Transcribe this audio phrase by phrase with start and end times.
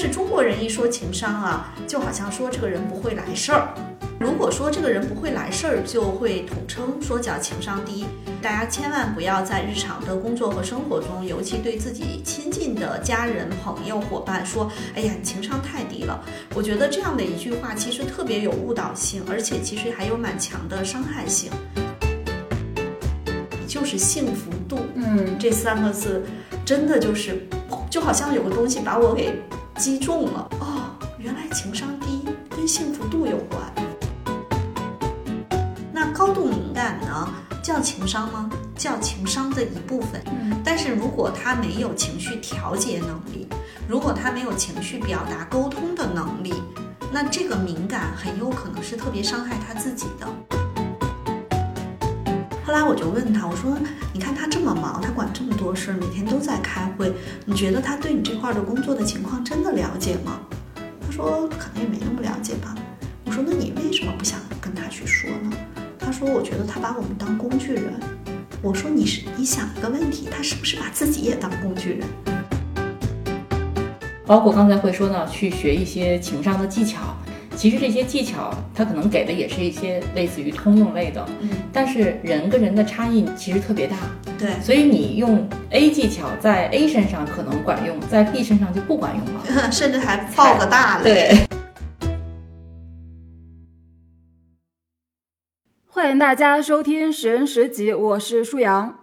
[0.00, 3.68] 是中国人一说情商啊，就好像说这个人不会来事儿。
[4.18, 8.06] 如果说这个人不会来事儿，就会统称说叫情商低。
[8.40, 16.24] 大家千万不要在日常的工作和生活中，尤其对自己亲近的家人、朋友、伙伴说：“哎呀，你情商太低了。”
[16.56, 21.52] 我觉得这样的一句话其实特别有误导性，而且其实还有蛮强的伤害性。
[23.68, 26.24] 就是幸福度，嗯，这三个字，
[26.64, 27.46] 真的就是
[27.90, 29.38] 就好像有个东西把我给
[29.80, 30.46] 击中了。
[30.60, 32.22] 哦，原来情商低
[32.54, 33.72] 跟幸福度有关。
[35.90, 37.26] 那高度敏感呢，
[37.62, 38.50] 叫情商吗？
[38.76, 40.22] 叫情商的一部分。
[40.26, 43.48] 嗯，但是如果他没有情绪调节能力，
[43.88, 46.52] 如果他没有情绪表达沟通的能力，
[47.10, 50.28] 那这个敏感很有可能是特别伤害他自己的。
[52.70, 53.76] 后来我就问他，我说
[54.14, 57.12] ：“你看他这么忙，他管这么多事儿，每天都在开会，
[57.44, 60.38] 你觉得他对你这块的工作的情况真的了解吗？”
[61.04, 62.72] 他说：“可能也没那么了解吧。”
[63.26, 65.50] 我说：“那你为什么不想跟他去说呢？”
[65.98, 67.92] 他说：“我觉得他把我们当工具人。”
[68.62, 72.06] 我说：“你是你想一个问题，他是不是把自己也当工具人？”
[74.24, 77.16] 包括刚才会说呢，去学一些情商的技巧。
[77.60, 83.98] 其实这些技巧，它可能给的也是一些类似于通用类的，嗯，但是人跟人的差异其实特别大，
[84.38, 91.12] 对，所以你用 A 技巧在 A 身上可能管用，在 B 身上就不管用了， 甚至还爆个大雷。
[91.12, 91.46] 对，
[95.86, 99.00] 欢迎大家收听十人十集，我是舒阳，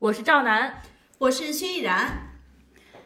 [0.00, 0.82] 我是赵楠，
[1.18, 2.26] 我是薛逸然。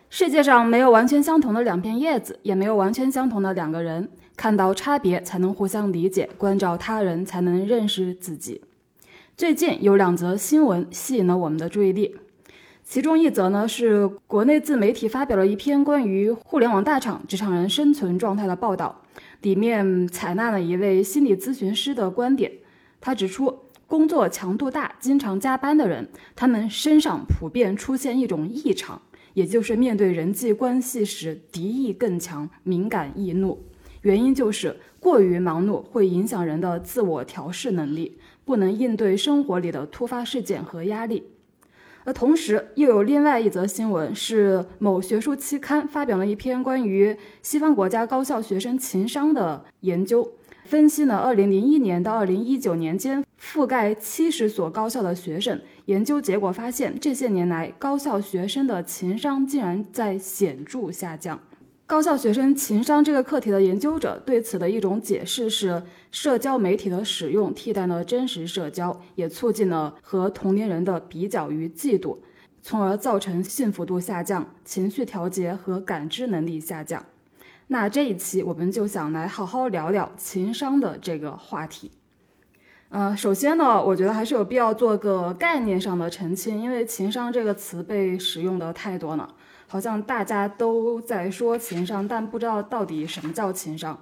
[0.08, 4.08] 世界上没有完全相同的两片叶子，也没有完全相同的两个人。
[4.36, 8.62] 看到差别，才能互相理解；关照他人，才能认识自己。
[9.36, 12.16] 最近有两则新闻吸引了我们的注意力，
[12.84, 19.02] 其中一则呢是国内自媒体发表了一篇关于互联网大厂职场人生存状态的报道，
[19.42, 22.52] 里面采纳了一位心理咨询师的观点。
[23.00, 29.02] 他指出，工作强度大、经常加班的人，他们身上普遍出现一种异常，
[29.34, 33.62] 也就是面对人际关系时敌意更强、敏感易怒。
[34.05, 41.31] 原因就是过于忙碌会影响人的自我调试能力，不能应对生活里的突发事件和压力。
[42.05, 50.33] 而同时，又有另外一则新闻，是某学术期刊发表了一篇关于西方国家高校学生情商的研究，
[50.65, 55.59] 分析了2001年到2019年间覆盖70所高校的学生。
[55.86, 61.41] 研究结果发现，这些年来高校学生的情商竟然在显著下降。
[61.86, 72.17] 高校学生情商这个课题的研究者对此的一种解释是，社交媒体的使用替代了真实社交，也促进了和同龄人的比较与嫉妒，
[72.62, 77.05] 从而造成幸福度下降、情绪调节和感知能力下降。
[77.67, 81.90] 那这一期我们就想来好好聊聊情商的这个话题。
[82.89, 89.34] 呃，首先呢，我觉得还是有必要做个概念上的澄清，因为情商这个词被使用的太多了。
[89.67, 93.98] 好像大家都在说情商，但不知道到底什么叫情商。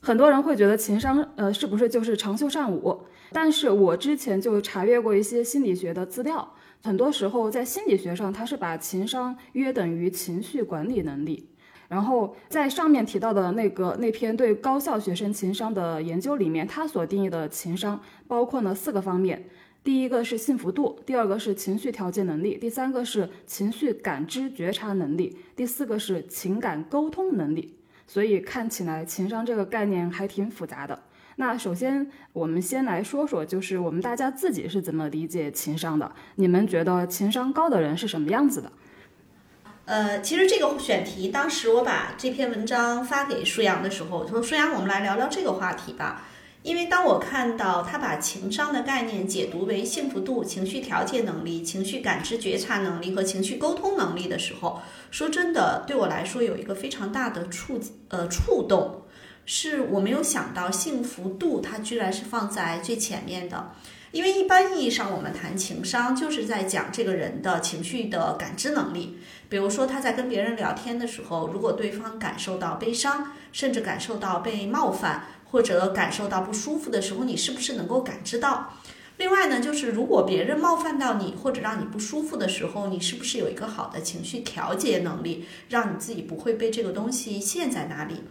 [0.00, 2.98] 很多人会觉得情商，呃，是不是就是长袖善舞？
[3.32, 11.50] 但是我之前就查阅过一些心理学的资料，很多时候在心理学上，它是把情商约等于情绪管理能力。
[11.88, 19.44] 然后在上面提到的那个那篇对高校学生情商的研究里面，它所定义的情商包括了四个方面。
[19.82, 27.76] 第一个是幸福度，第二个是情绪调节能力，第三个是情绪感知觉察能力，第四个是情感沟通能力。
[28.06, 31.00] 所以看起来情商这个概念还挺复杂的。
[31.36, 36.12] 那首先我们先来说说，就是我们大家自己是怎么理解情商的？
[36.34, 38.72] 你们觉得情商高的人是什么样子的？
[39.86, 46.26] 呃，其实这个选题当时我把这篇文章发给舒阳的时候，我说舒阳，我们来聊聊这个话题吧。
[46.62, 59.02] 因为当我看到他把情商的概念解读为幸福度、情绪调节能力、情绪感知觉察能力和情绪沟通能力的时候，说真的，对我来说有一个非常大的触呃触动，
[59.46, 63.72] 是我没有想到幸福度它居然是放在最前面的。
[64.12, 69.16] 因为一般意义上我们谈情商就是在讲这个人的情绪的感知能力，
[69.48, 75.24] 比如说他在跟别人聊天的时候，如果对方感受到悲伤，甚至感受到被冒犯。
[75.50, 78.74] 或者感受到不舒服的时候，你是不是能够感知到？
[79.16, 88.22] 另外呢，就是如果别人冒犯到你或者让你不舒服的时候，你是不是有一个好的情绪调节能力，让你自己不会被这个东西陷在那里？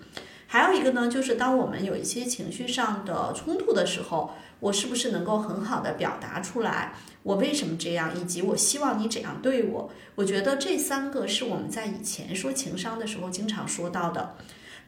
[0.47, 4.31] 还有一个呢，就是当我们有一些情绪上的冲突的时候，
[4.61, 6.93] 我是不是能够很好的表达出来？
[7.21, 9.91] 我为什么这样，以及我希望你怎样对我。
[10.15, 14.35] 我觉得这三个是我们在以前说情商的时候经常说到的。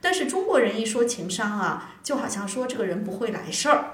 [0.02, 3.86] 但是中国人一说情商啊，就好像说这个人不会来事儿。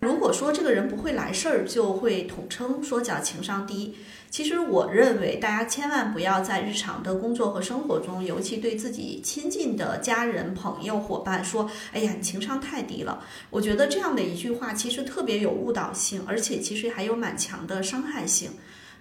[0.00, 3.96] 如果说这个人不会来事儿，就会统称说叫情商低。
[4.30, 18.50] 其实我认为大家千万不要在日常的工作和生活中，尤其对自己亲近的家人、朋友、伙伴说：“哎呀，你情商太低了。”我觉得这样的一句话其实特别有误导性，而且其实还有蛮强的伤害性。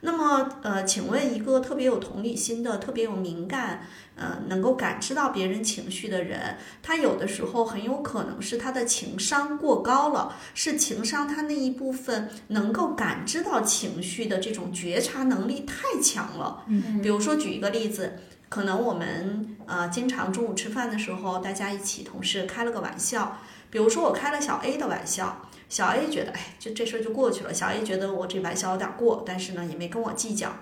[0.01, 16.63] 那么，呃，请问一个特别有同理心的、特别有敏感，呃，能够感知到别人情绪的人，他有的时候很有可能是他的情商过高了，是情商他那一部分能够感知到情绪的这种觉察能力太强了。
[16.67, 23.39] 嗯，比如说举一个例子，可能我们呃经常中午吃饭的时候，大家一起同事开了个玩笑，
[23.71, 25.49] 比如说我开了小 A 的玩笑。
[25.67, 27.53] 小 A 觉得，哎，就这事儿就过去了。
[27.53, 30.55] 小 A 觉得我这玩笑有点过，但是呢，也没跟我计较。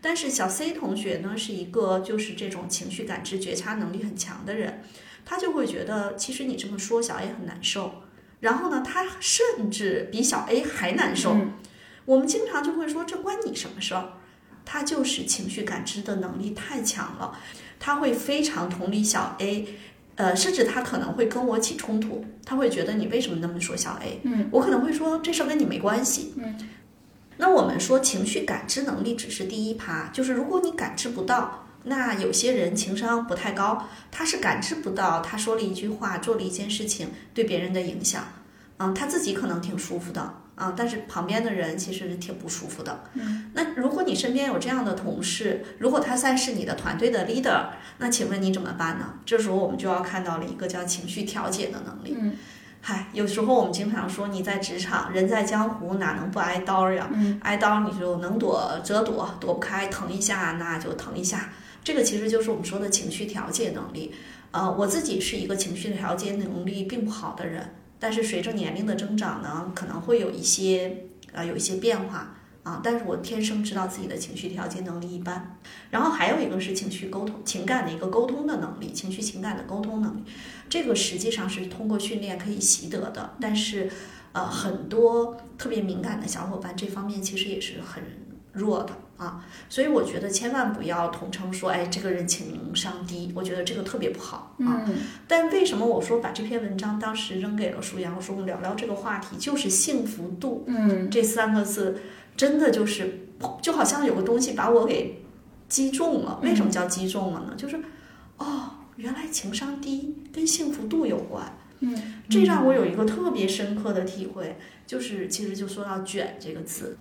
[0.00, 4.82] 但是小 C 同学呢，是一个就是这种情绪感知、觉察能力很强的人，
[5.24, 8.02] 他就会觉得，其实你这么说，小 A 很难受。
[8.40, 11.36] 然后呢，他甚至比小 A 还难受。
[12.04, 14.14] 我们经常就会说，这关你什么事儿？
[14.64, 17.38] 他就是情绪感知的能力太强了，
[17.78, 19.68] 他会非常同理小 A。
[20.16, 24.20] 呃，甚至他可能会跟我起冲突，他会觉得你为什么那么说小 A？
[24.24, 26.34] 嗯，我可能会说这事儿跟你没关系。
[26.36, 26.54] 嗯，
[27.38, 38.22] 那我们说情绪感知能力只是第一趴，就是如果你感知不到，那有些人情商不太高，他是感知不到他说了一句话、做了一件事情对别人的影响。
[38.78, 40.34] 嗯，他自己可能挺舒服的。
[40.62, 43.02] 啊，但是旁边的人其实挺不舒服的。
[43.14, 49.14] 嗯，那如果你身边有这样的同事，如果他算是你的团队的 leader，那请问你怎么办呢？
[49.26, 52.16] 这时候我们就要看到了一个叫情绪调节的能力。
[52.16, 52.36] 嗯，
[52.80, 57.10] 嗨，有时候我们经常说你在职场，人在江湖哪能不挨刀呀？
[57.12, 61.50] 嗯，挨刀你就能躲则躲，躲不开疼一下那就疼一下。
[61.82, 64.14] 这个其实就是我们说的情绪调节能力。
[64.52, 67.74] 呃，我自己是一个情绪调节能力并不好的人。
[68.02, 72.34] 但是随着年龄的增长呢，可能会有一些呃有一些变化
[72.64, 72.80] 啊。
[72.82, 75.56] 但是我天生知道自己的情绪调节能力一般。
[75.90, 80.24] 然后还有一个是情绪沟通、情感的一个沟通的能力，情绪情感的沟通能力，
[80.68, 83.36] 这个实际上是通过训练可以习得的。
[83.40, 83.88] 但是
[84.32, 88.02] 呃，很多特别敏感的小伙伴这方面其实也是很
[88.52, 88.92] 弱的。
[89.22, 94.82] 啊，所以我觉得千万不要统称说，哎，这个人情商低，我觉得这个特别不好啊。
[95.28, 102.00] 但为什么我说把这篇文章当时扔给了舒阳，我说我们聊聊这个话题，就是幸福度，嗯，这三个字
[102.36, 103.28] 真的就是
[103.60, 105.22] 就好像有个东西把我给
[105.68, 106.40] 击中了。
[106.42, 107.54] 为什么叫击中了呢？
[107.56, 107.80] 就是
[108.38, 111.58] 哦，原来情商低跟幸福度有关。
[111.80, 116.96] 嗯，这让我有一个特别深刻的体会，就是其实就说到“卷”这个词。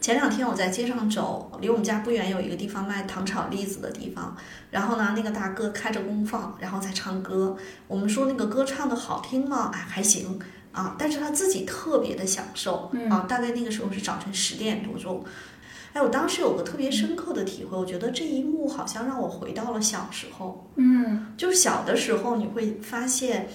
[0.00, 4.34] 前两天我在街上走，离我们家不远有一个地方卖糖炒栗子的地方。
[4.70, 7.56] 然后呢，那个大哥开着功放，然后在唱歌。
[7.86, 9.70] 我们说那个歌唱的好听吗？
[9.74, 10.38] 哎，还行
[10.72, 10.96] 啊。
[10.98, 13.26] 但是他自己特别的享受啊。
[13.28, 15.22] 大概那个时候是早晨十点多钟。
[15.92, 20.70] 哎，我当时有个特别深刻的体会，我觉得这一幕好像让我回到了小时候。
[20.76, 23.48] 嗯，就是小的时候你会发现。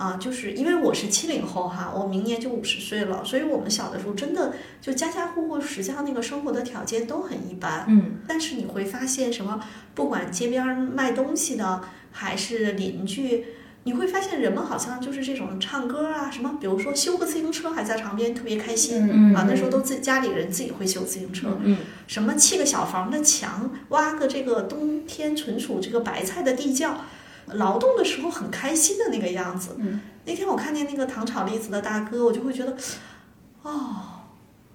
[0.00, 9.60] 啊，就是因为我是七零后哈，我明年就五十岁了，所以我们小的时候真的就家家户户实际上那个生活的条件都很一般，嗯，但是你会发现什么，
[9.94, 13.44] 不管街边卖东西的还是邻居，
[13.84, 19.02] 你会发现人们好像就是这种唱歌啊，什么，比如说修个自行车还在旁边特别开心，
[19.36, 27.04] 啊，那时候都自家里人自己会修自行车，嗯，什么砌个小房的墙，挖个这个冬天存储这个白菜的地窖。
[27.54, 29.76] 劳动的时候很开心的那个样子。
[30.24, 32.76] 那天我看见那个糖炒栗子的大哥，我就会觉得，
[33.62, 33.96] 哦，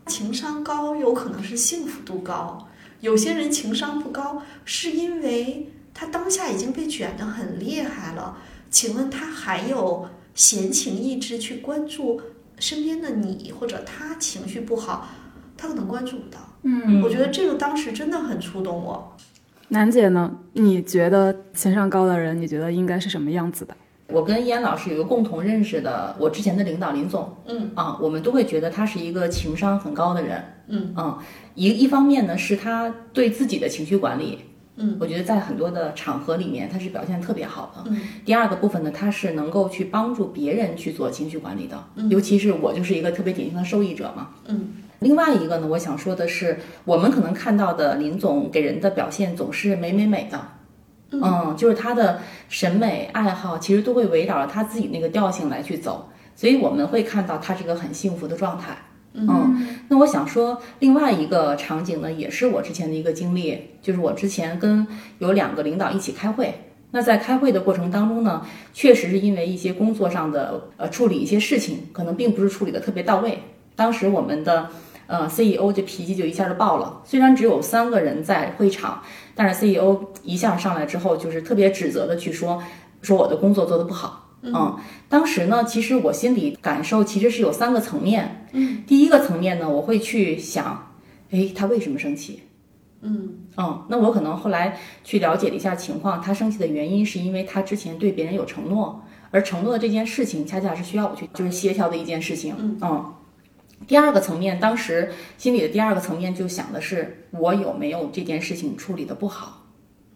[0.08, 2.68] 情商高有可能是幸福度高。
[3.02, 8.38] 有些人情商不高，是因为他当下已经被卷得很厉害了。
[8.72, 12.20] 请问他还有闲情逸致去关注
[12.60, 15.08] 身边的你，或者他情绪不好，
[15.56, 16.40] 他可能关注不到。
[16.64, 19.16] 嗯，我觉得这个当时真的很触动我。
[19.70, 20.32] 楠姐呢？
[20.54, 23.76] 你觉得情商高的人，你觉得应该是什么样子的？
[24.10, 31.18] 我跟燕老师有一个共同认识的，我之前的领导林总，嗯啊，我们都会觉得他是一个情商很高的人，嗯啊，
[31.56, 34.42] 一一方面呢是他对自己的情绪管理，
[34.76, 37.90] 嗯，我觉得在很多的场合里面他是表现特别好的。
[37.90, 44.74] 嗯，第二个部分呢，他是能够去帮助别人去做情绪管理的，尤其是我就是一个特别典型的受益者嘛，嗯。
[45.00, 50.40] 另外一个呢，我想说的是，我们可能看到的林总给人的表现总是美美美的，
[51.12, 58.78] 嗯，就是他的审美爱好其实都会围绕着他自己那个调性来去走，所以我们会看到他是个很幸福的状态。
[59.14, 64.86] 嗯，那我想说另外一个场景呢，也是我之前的一个经历，就是我之前跟
[65.20, 66.54] 有两个领导一起开会。
[66.92, 73.40] 那在开会的过程当中呢，确实是因为一些工作上的呃处理一些事情，可能并不是处理的特别到位。
[73.76, 74.70] 当时我们的
[75.08, 79.02] 呃 CEO 这脾气就一下就爆了，虽然只有三个人在会场，
[79.34, 82.62] 但是 CEO 一下上来之后，就是特别指责的去说
[83.02, 84.22] 说我的工作做得不好。
[84.42, 84.78] 嗯，
[85.10, 88.48] 当时呢，其实我心里感受其实是有三个层面。
[88.52, 90.92] 嗯，第一个层面呢，我会去想，
[91.32, 92.44] 诶，他为什么生气？
[93.02, 102.56] 嗯嗯，那我可能后来去了解了一下情况，他生气的原因是因为他之前对别人有承诺，而承诺的这件事情恰恰是需要我去就是协调的一件事情。
[102.58, 102.78] 嗯，
[103.88, 109.62] 第二个层面，当时心里的第二个层面就想的是我有没有这件事情处理的不好。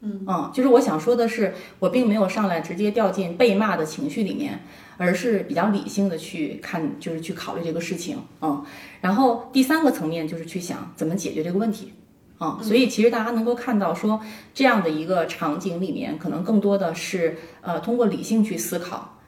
[0.02, 4.62] 嗯就是我想说的是，我并没有上来直接掉进被骂的情绪里面，
[4.96, 8.18] 而是比较理性的去看，就是去考虑这个事情。
[8.42, 8.64] 嗯，
[9.02, 11.92] 然后第三个层面就是去想怎么解决这个问题。
[12.40, 14.22] 嗯，所以其实大家能够看到说
[14.54, 19.19] 这样的一个场景里面，可能更多的是呃通过理性去思考。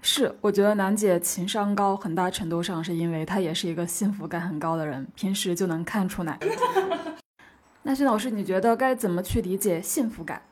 [0.00, 6.38] 是，我觉得楠姐情商高，很大程度上是因为她也是一个幸福感很高的人，平时就能看出来。
[7.82, 10.42] 那薛老师，你觉得该怎么去理解幸福感？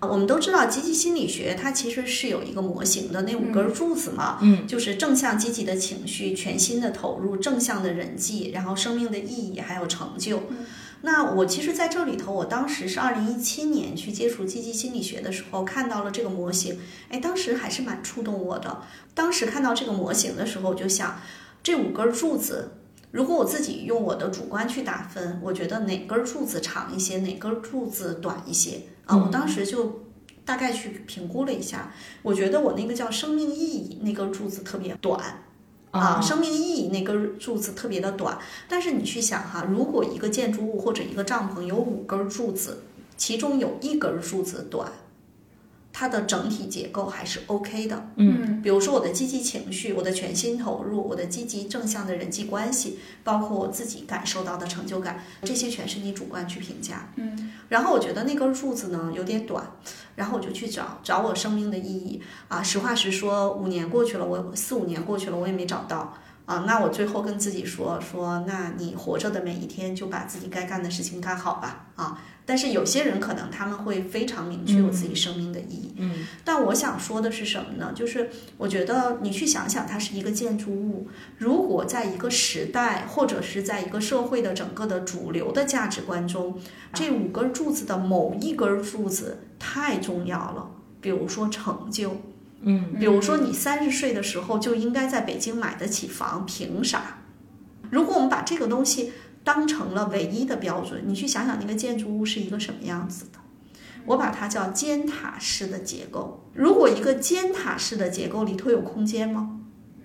[0.00, 10.42] 我们都知道积极心理学它其实是有一个模型的，那五根柱子嘛，嗯，就是正向积极的情绪、全心的投入、正向的人际，然后生命的意义还有成就。
[11.02, 16.78] 那我其实在这里头，我当时是二零一七年去接触积极心理学的时候，看到了这个模型，
[17.08, 18.82] 哎，当时还是蛮触动我的。
[19.14, 21.20] 当时看到这个模型的时候，我就想，
[21.62, 22.72] 这五根柱子。
[23.10, 29.14] 如果我自己用我的主观去打分，我觉得哪根柱子长一些，哪根柱子短一些啊？
[29.16, 30.04] 我当时就
[30.46, 31.92] 大概去评估了一下，
[32.22, 35.20] 我觉得我那个叫生命意义那根柱子特别短
[35.92, 38.36] 啊，生命意义那根柱子特别的短。
[38.68, 42.82] 但是你去想哈，如果一个建筑物或者一个帐篷有五根柱子，
[43.16, 44.90] 其中有一根柱子短。
[45.92, 59.64] 它的整体结构还是 OK 的，嗯，比如说我的积极情绪，我的全心投入，我的积极正向的人际关系，包括我自己感受到的成就感，这些全是你主观去评价，嗯，然后我觉得那根柱子呢有点短，
[60.16, 62.22] 然后我就去找找我生命的意义。
[62.48, 72.18] 啊，实话实说，五年过去了，我四五年过去了，我也没找到啊，那我最后跟自己说说，那你活着的每一天就把自己该干的事情干好吧，啊。
[72.44, 75.94] 但是有些人可能他们会非常明确我自己生命的意义。
[75.98, 77.92] 嗯，但我想说的是什么呢？
[77.94, 81.06] 就是我觉得你去想想，它是一个建筑物，
[81.38, 86.58] 如果在一个时代或者是在一个社会的整个的主流的价值观中，
[86.92, 90.68] 这五根柱子的某一根柱子太重要了，
[91.00, 92.16] 比如说成就，
[92.62, 97.18] 嗯，比如说你三十岁的时候就应该在北京买得起房，凭啥？
[97.90, 99.12] 如果我们把这个东西。
[99.44, 103.40] 当成了唯一的标准，你去想想那个建筑物是一个什么样子的？
[104.06, 106.48] 我把它叫尖塔式的结构。
[106.54, 109.58] 如果一个尖塔式的结构里头有空间吗？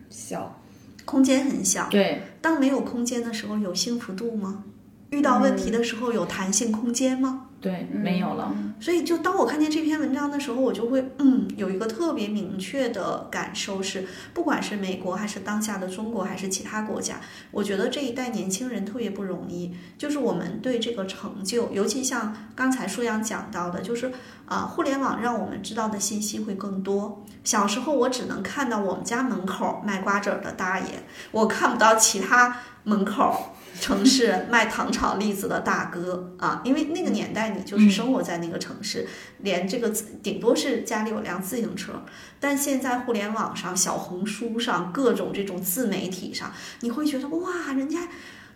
[0.10, 0.60] 小，
[1.06, 1.88] 空间很小。
[1.92, 2.24] 对。
[2.42, 4.64] 当没有空间的时候，有幸福度吗？
[5.12, 7.47] 遇到问题的时候，有弹性空间吗？
[7.60, 8.54] 对，没有了。
[8.80, 19.74] 所以，就当我看见这篇文章的时候，我就会嗯，有一个特别明确的感受是，不管是美国还是当下的中国还是其他国家，我觉得这一代年轻人特别不容易。
[19.98, 24.12] 就是我们对这个成就，尤其像刚才舒阳讲到的，就是
[24.46, 27.26] 啊，互联网让我们知道的信息会更多。
[27.44, 30.86] 小时候我只能看到我们家门口卖瓜子儿的大爷，
[31.32, 33.56] 我看不到其他门口。
[33.80, 39.08] 城市卖糖炒栗子的大哥啊，因为那个年代你就是生活在那个城市，
[39.40, 39.90] 连这个
[40.22, 42.04] 顶多是家里有辆自行车。
[42.40, 48.08] 但现在互联网上、小红书上各种这种自媒体上，你会觉得哇，人家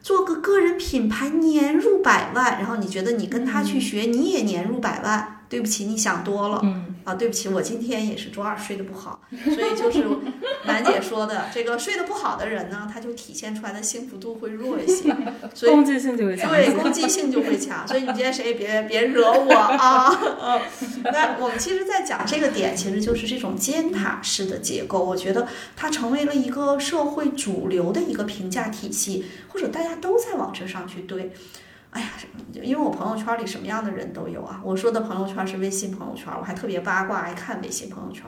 [0.01, 5.40] 做个个人品牌年入百万，然后你觉得你跟他去学，你也年入百万。
[5.51, 6.61] 对不起，你想多了。
[6.63, 10.05] 嗯啊，对不起，我今天也是周二睡得不好，所以就是
[10.65, 15.13] 楠姐说的，这个睡得不好的人呢，他就体现出来的幸福度会弱一些，
[15.53, 16.49] 所以攻击性就会强。
[16.49, 17.85] 对，攻击性就会强。
[17.87, 20.15] 所以你今天谁也别别惹我啊！
[21.11, 31.31] 那我们其实，在讲这个点，其实就是这种尖塔式的结构，我觉得它成为了一个社会主流的一个评价体系，或者大家都在往这上去对。
[31.91, 32.07] 哎呀，
[32.53, 34.61] 因为我朋友圈里什么样的人都有啊。
[34.65, 38.25] 我说的朋友圈是微信朋友圈，我还特别八卦，爱看微信朋友圈。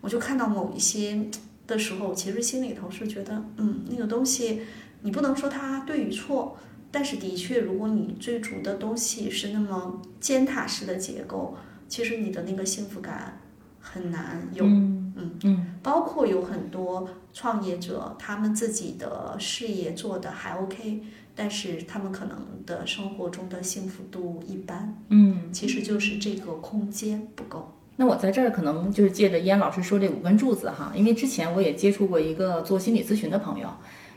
[0.00, 1.28] 我就看到某一些
[1.66, 4.62] 的时候，其实心里头是觉得，嗯，那个东西
[5.02, 6.56] 你不能说它对与错，
[6.90, 11.56] 但是的确，如果你追逐的东西是那么尖塔式的结构，
[11.88, 13.40] 其实你的那个幸福感
[13.80, 21.02] 很难有嗯嗯，包括有很多创业者，他们自己的事业做得还 OK，
[21.34, 27.72] 但是他们可能的生活中的幸福度一般，嗯，其实就是这个空间不够。
[27.96, 33.68] 那我在这儿可能就是借着燕老师说这五根柱子哈，因为之前我也接触过一个做心理咨询的朋友，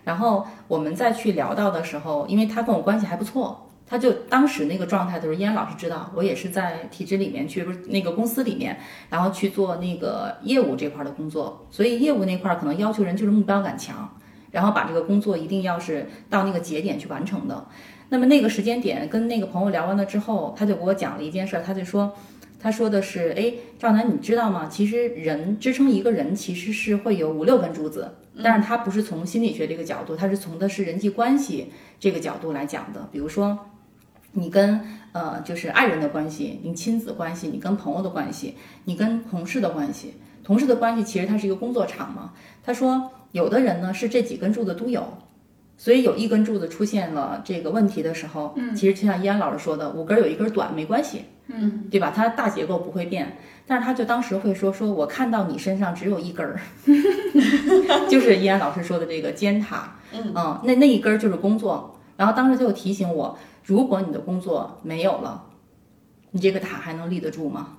[0.03, 14.09] 然后我们再去聊到的时候，因为他跟我关系还不错，他就当时那个状态就是，燕老师知道我也是在体制里面去，不是那个公司里面，然后去做那个业务这块的工作，所以业务那块可能要求人就是目标感强，
[14.51, 17.67] 然后把这个工作一定要是到那个节点去完成的。
[18.09, 22.13] 那么那个时间点跟那个朋友聊完了之后，他就给我讲了一件事儿，他就说。
[22.59, 24.67] 他说的是，哎，赵楠，你知道吗？
[24.67, 33.07] 其实人支撑一个人其实是会有五六根柱子，但是他不是从心理学这个角度，他是从的是人际关系这个角度来讲的。
[33.11, 33.59] 比如说，
[34.31, 42.33] 你跟呃就是爱人的关系，你亲子关系，你跟朋友的关系，你跟同事的关系，同事的关系其实它是一个工作场嘛。
[42.63, 45.05] 他说，有的人呢是这几根柱子都有。
[45.79, 52.11] 所以有一根柱子出现了这个问题的时候，嗯，其实就像依安老师说的，五根有一根短没关系，嗯，对吧？
[52.15, 56.59] 它大结构不会变，但是他就当时会说说，我看到你身上只有一根儿，
[58.09, 61.95] 就是依安老师说的这个尖塔，嗯那那一根儿就是工作。
[62.15, 65.43] 然后当时就提醒我，如果你的工作没有了，
[66.31, 67.77] 你这个塔还能立得住吗？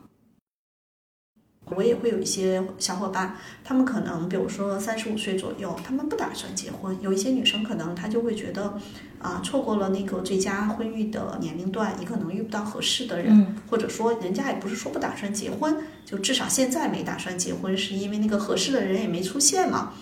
[1.76, 6.96] 我也会有一些小伙伴，他们可能比如说三十五岁左右，他们不打算结婚。
[7.00, 8.78] 有一些女生可能她就会觉得，
[9.18, 19.92] 啊，错过了那个最佳婚育的年龄段，你可能遇不到合适的人，或者说人家也不是说不打算结婚，就至少现在没打算结婚，是因为那个合适的人也没出现嘛。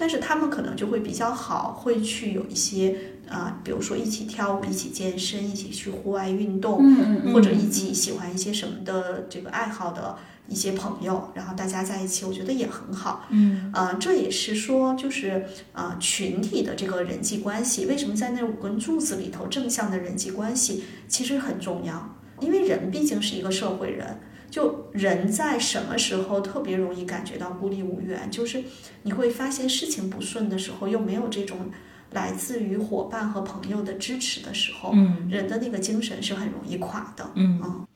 [0.00, 2.96] 但是他们可能就会比较好，会去有一些
[3.28, 10.16] 啊、比如说一起跳舞、一起健身、一起去户外运动，嗯或者一起喜欢一些什么的这个爱好的
[10.48, 13.26] 一些朋友，然后大家在一起，我觉得也很好。
[13.28, 24.20] 嗯呃，这也是说，就是呃群体的这个人际关系，为什么在那五根柱子里头，正向的人际关系其实很重要，因为人毕竟是一个社会人。
[24.50, 28.30] 就人在什么时候特别容易感觉到孤立无援？
[28.30, 28.64] 就是
[29.02, 31.70] 你会发现事情不顺的时候，又没有这种
[32.12, 37.30] 来自于伙伴和朋友的支持的时候，嗯人的那个精神是很容易垮的。
[37.34, 37.86] 嗯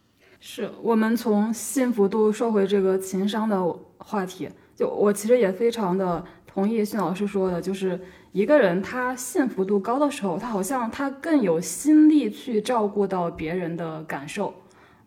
[0.45, 3.65] 是我们从幸福度说回这个情商的
[3.99, 7.99] 话题，就我其实也非常的同意训老师说的，就是
[8.33, 14.53] 一个人他幸福度高的时候，他好像他更有心力去照顾到别人的感受，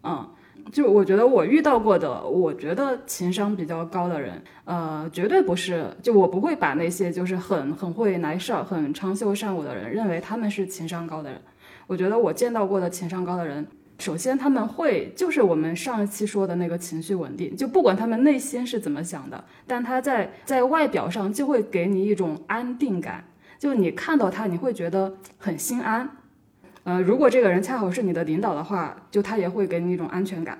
[0.03, 0.25] 嗯。
[0.71, 11.39] 就我觉得我遇到过的，我觉得情商比较高的人，呃，绝对不是，就我不会把那些就是很很会来事儿、很长袖善舞的人认为他们是情商高的人。
[11.85, 23.23] 我觉得我见到过的情商高的人，首先他们会就是我们上一期说的那个情绪稳定，就不管他们内心是怎么想的，但他在在外表上就会给你一种安定感，
[23.57, 26.09] 就你看到他你会觉得很心安。
[26.83, 30.59] 呃，如果这个人恰好是你的领导的话，就他也会给你一种安全感，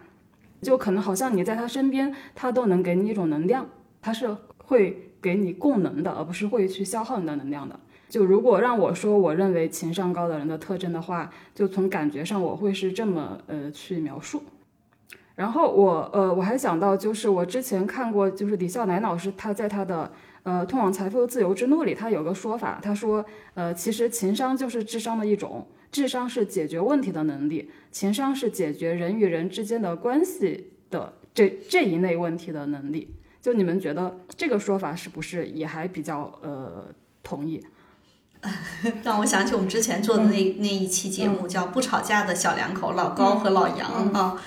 [0.62, 3.69] 就可能好像你在他身边，他都能给你一种能量，
[4.02, 7.80] 他是会给你供能的，而不是会去消耗你的能量的。
[8.08, 14.44] 就如果让我说，我认为情商高的人的特征的话，就从感觉上我会是这么呃去描述。
[15.36, 20.10] 然后我呃我还想到，就是我之前看过，就是李笑来老师他在他的
[20.44, 25.68] 呃《通往财富自由之路》里，他有个说法，他说呃其实情商就是智商的一种。
[25.91, 33.15] 智商是解决问题的能力，情商是解决人与人之间的关系的这这一类问题的能力。
[33.41, 36.86] 就你们觉得这个说法是不是也还比较呃
[37.24, 37.63] 同意？
[39.04, 44.38] 让我想起我们之前做的那、那一期节目，叫《不吵架的小两口》，老高和老杨啊。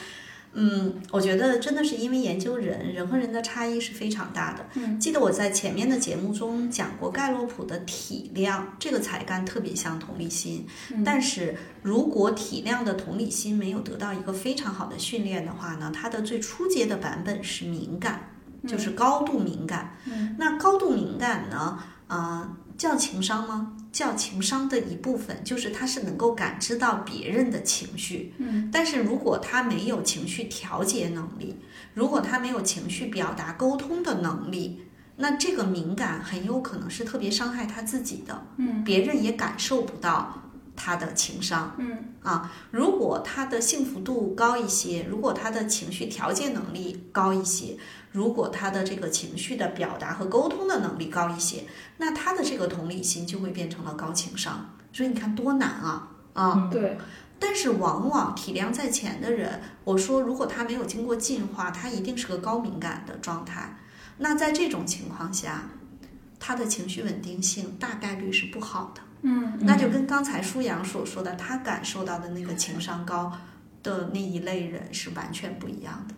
[0.54, 4.66] 嗯，我觉得真的是因为研究人，人和人的差异是非常大的。
[4.74, 10.66] 嗯，记得我在前面的节目中讲过盖洛普的体量，这个才干特别像同理心。
[11.04, 18.30] 但是如果体量的同理心没有得到一个非常好的训练的话呢，它的最初阶的版本是敏感，
[18.66, 19.96] 就是高度敏感。
[20.06, 23.76] 嗯，那高度敏感呢，啊、叫情商吗？
[23.90, 28.34] 叫情商的一部分，就是他是能够感知到别人的情绪。
[28.38, 31.56] 嗯，但是如果他没有情绪调节能力，
[31.94, 34.82] 如果他没有情绪表达沟通的能力，
[35.16, 38.46] 那这个敏感很有可能是特别伤害他自己的。
[38.58, 40.42] 嗯，别人也感受不到
[40.76, 41.74] 他的情商。
[41.78, 47.76] 嗯啊，如果他的幸福度高一些，如果他的情绪调节能力高一些，
[48.18, 51.62] 如果他的这个情绪的表达和沟通的能力高一些，
[51.98, 54.74] 那他的这个同理心就会变成了高情商。
[54.92, 56.68] 所以你看多难啊啊！
[56.68, 56.98] 对，
[57.38, 63.78] 但是往往体量在前的人，我说如果他没有经过进化，他一定是个高敏感的状态。
[64.16, 65.70] 那在这种情况下，
[66.40, 69.02] 他的情绪稳定性大概率是不好的。
[69.22, 73.32] 嗯那就跟刚才舒阳所说的，他感受到的那个情商高
[73.84, 76.14] 的那一类人是完全不一样的。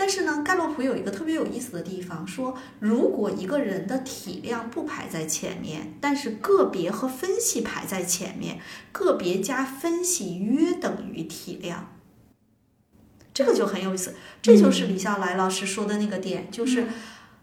[0.00, 8.58] 但是呢，盖洛普有一个特别有意思的地方，说如果一个人的体量不排在前面，但是个别和分析排在前面，
[8.92, 11.92] 个别加分析约等于体量，
[13.34, 14.14] 这个就很有意思。
[14.40, 16.86] 这就是李笑来老师说的那个点，就是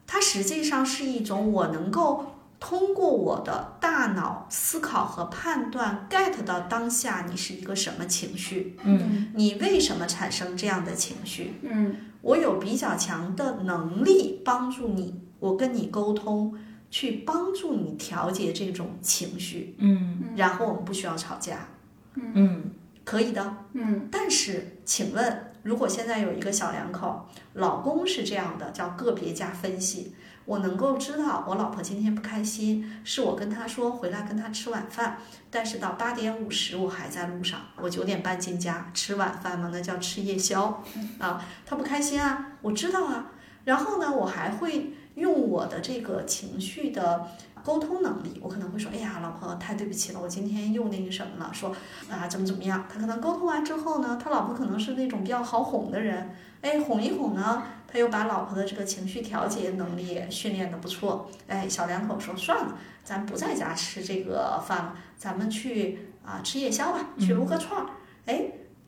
[0.07, 2.33] 它实际上是一种我能够。
[2.59, 11.53] 通过我的大脑思考和判断，get 到当下你是一个什么情绪，嗯你为什么产生这样的情绪？
[11.61, 11.95] 嗯
[12.27, 16.53] 我有比较强的能力帮助你，我跟你沟通，
[16.91, 20.35] 去帮助你调节这种情绪，嗯。
[20.35, 21.69] 然后我们不需要吵架，
[22.15, 22.71] 嗯。
[23.05, 23.55] 可以的。
[23.71, 24.09] 嗯。
[24.11, 30.13] 但是，请问，如果现在有一个小两口，老公是这样的，叫个别加分析，
[30.47, 35.17] 我能够知道我老婆今天不开心，是我跟她说回来跟她吃晚饭，
[35.51, 40.81] 但是到八点五十我还在路上，我九点半进家吃晚饭嘛，那叫吃夜宵
[41.19, 43.25] 啊，她不开心啊，我知道啊，
[43.65, 47.27] 然后呢，我还会用我的这个情绪的。
[47.65, 51.75] 沟通能力，我可能会说，哎呀，老婆，太对不起了，我今天又那个什么了，说
[52.09, 52.85] 啊怎么怎么样。
[52.87, 61.31] 他可能沟通完之后呢，他老婆可能是那种比较好哄的人，哎，哄一哄呢，他又把老婆的这个情绪调节能力训练的不错。
[61.47, 67.89] 哎，小两口说算了，咱不在家吃这个饭了，咱们去啊吃夜宵吧，去撸个串儿，
[68.25, 68.45] 哎，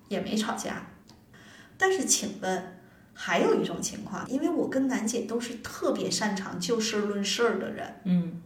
[0.10, 0.88] 也没吵架。
[1.78, 2.76] 但是请问。
[3.22, 8.42] 还有一种情况，因为我跟楠姐都是特别擅长就事论事儿的人，嗯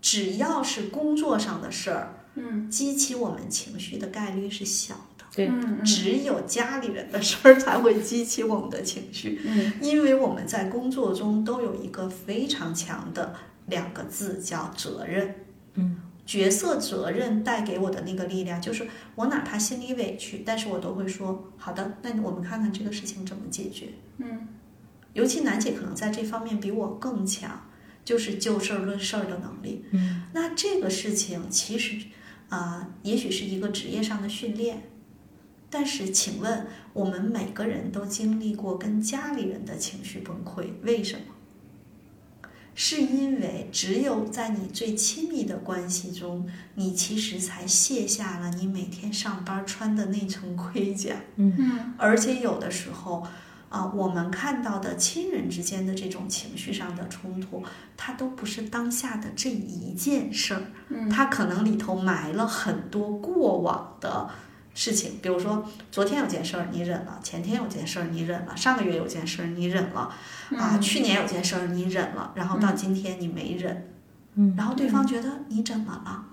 [0.00, 5.13] 只要是工作上的事儿，嗯激起我们情绪的概率是小的。
[5.34, 13.34] 对嗯只有家里人的事儿才会激起我们的情绪，嗯因为我们在工作中都有一个非常强的
[13.66, 15.34] 两个字叫责任。
[15.74, 23.88] 嗯，角色责任带给我的那个力量，就是我哪怕心里委屈，但是我都会说好的，那我们看看这个事情怎么解决。
[24.18, 24.46] 嗯
[25.14, 27.68] 尤其楠姐可能在这方面比我更强，
[28.04, 29.84] 就是就事儿论事儿的能力。
[29.90, 31.98] 嗯，那这个事情其实
[32.50, 34.80] 啊、也许是一个职业上的训练，
[35.74, 41.34] 但是请问，我们每个人都经历过跟家里人的情绪崩溃，为什么？
[42.76, 51.16] 是因为只有在你最亲密的关系中，你其实才卸下了你每天上班穿的那层盔甲。
[51.34, 53.26] 嗯而且有的时候，
[53.68, 57.64] 啊、我们看到的亲人之间的这种情绪上的冲突，
[57.96, 64.30] 它都不是当下的这一件事儿，嗯它可能里头埋了很多过往的
[64.74, 65.12] 事情。
[65.22, 70.12] 比如说，昨天有件事儿你忍了，前天有件事儿你忍了，上个月有件事儿你忍了，
[70.58, 73.88] 啊，去年有件事儿你忍了，然后到今天你没忍，
[74.34, 76.26] 嗯然后对方觉得你怎么了？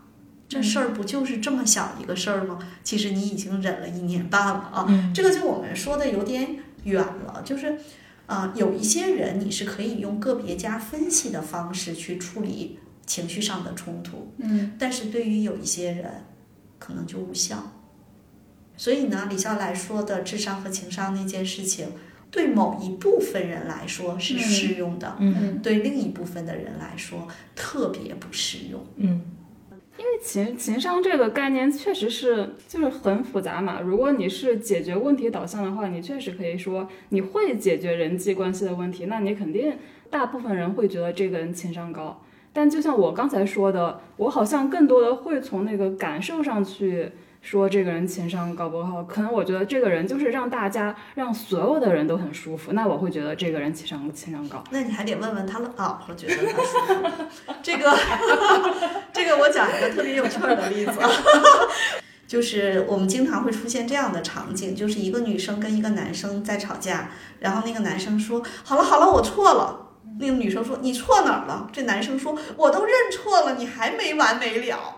[0.49, 2.59] 这事儿不就是这么小一个事儿吗？
[2.83, 4.85] 其实你已经忍了一年半了啊。
[4.89, 7.77] 嗯这个就我们说的有点远了，就是，
[8.25, 16.25] 啊、有一些人你是可以用个别加分析的方式去处理情绪上的冲突，嗯但是对于有一些人，
[16.79, 17.71] 可能就无效。
[18.81, 21.89] 所以呢，李笑来说的智商和情商那件事情，
[22.31, 28.83] 对某一部分人来说是适用的，嗯对另一部分的人来说特别不适用。
[28.95, 29.21] 嗯
[29.99, 33.79] 因为情情商这个概念确实是就是很复杂嘛。
[33.81, 39.77] 如果你是解决问题导向的话，你确实可以说你会解决人际关系的问题，那你肯定
[40.09, 42.19] 大部分人会觉得这个人情商高。
[42.51, 49.03] 但就像我刚才说的，我好像更多的会从那个感受上去说这个人情商高不高。
[49.03, 54.63] 可能我觉得这个人就是让大家让所有的人都很舒服，那我会觉得这个人情商情商高。
[54.69, 57.25] 那你还得问问他的老婆觉得他舒服。
[57.61, 57.91] 这个，
[59.11, 60.93] 这个我讲一个特别有趣的例子，
[62.27, 69.87] 就是我们经常会出现这样的场景，就是一个女生跟一个男生在吵架，然后那个男生说：“好了好了，我错了。”
[70.19, 74.97] 那个女生说：“你错哪儿了？”这男生说：“我都认错了，你还没完没了。”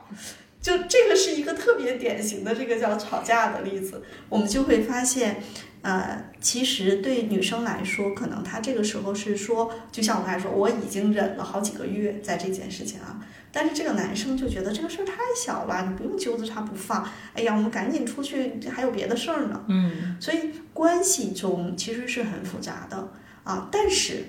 [0.63, 5.43] 就这个是一个特别典型的这个叫吵架的例子，我们就会发现，
[5.81, 13.19] 呃，其实对女生来说，可能她这个时候是说，就像我刚才说，我已经忍了好几个月在这件事情啊，
[13.51, 17.05] 但是这个男生就觉得这个事儿太小了，你不用揪着他不放。
[17.33, 19.65] 哎呀，我们赶紧出去，还有别的事儿呢。
[19.67, 20.37] 嗯所以
[20.73, 23.11] 关系中其实是很复杂的
[23.43, 23.67] 啊。
[23.69, 24.23] 但是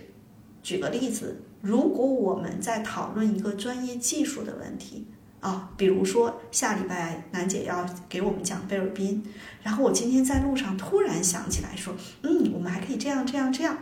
[0.64, 5.06] 举个例子，如果我们在讨论一个专业技术的问题
[5.44, 9.22] 啊，比如说下礼拜楠姐要给我们讲贝尔宾，
[9.62, 13.76] 然后我今天在路上突然想起来说，嗯，我们还可以这样这样这样。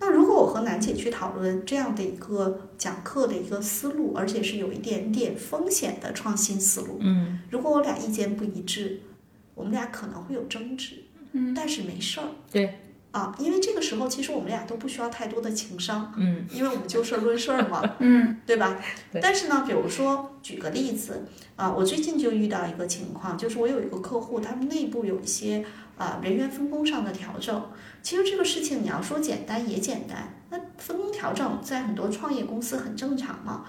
[0.00, 9.00] 那如果我和楠姐去讨论这样的一个讲课的一个思路，而且是有一点点风险的创新思路，嗯，如果我俩意见不一致，
[9.54, 12.78] 我们俩可能会有争执，嗯，但是没事儿对，
[13.18, 18.78] 啊，因为这个时候其实我们俩都不需要太多的情商，嗯因为我们就事论事儿嘛， 嗯对吧？
[19.10, 21.26] 对但是呢，比如说举个例子
[21.56, 25.64] 啊，我最近就遇到一个情况，就是我有一个客户，他们内部有一些
[25.96, 27.60] 啊人员分工上的调整。
[28.02, 33.64] 其实这个事情你要说简单也简单，那分工调整在很多创业公司很正常嘛。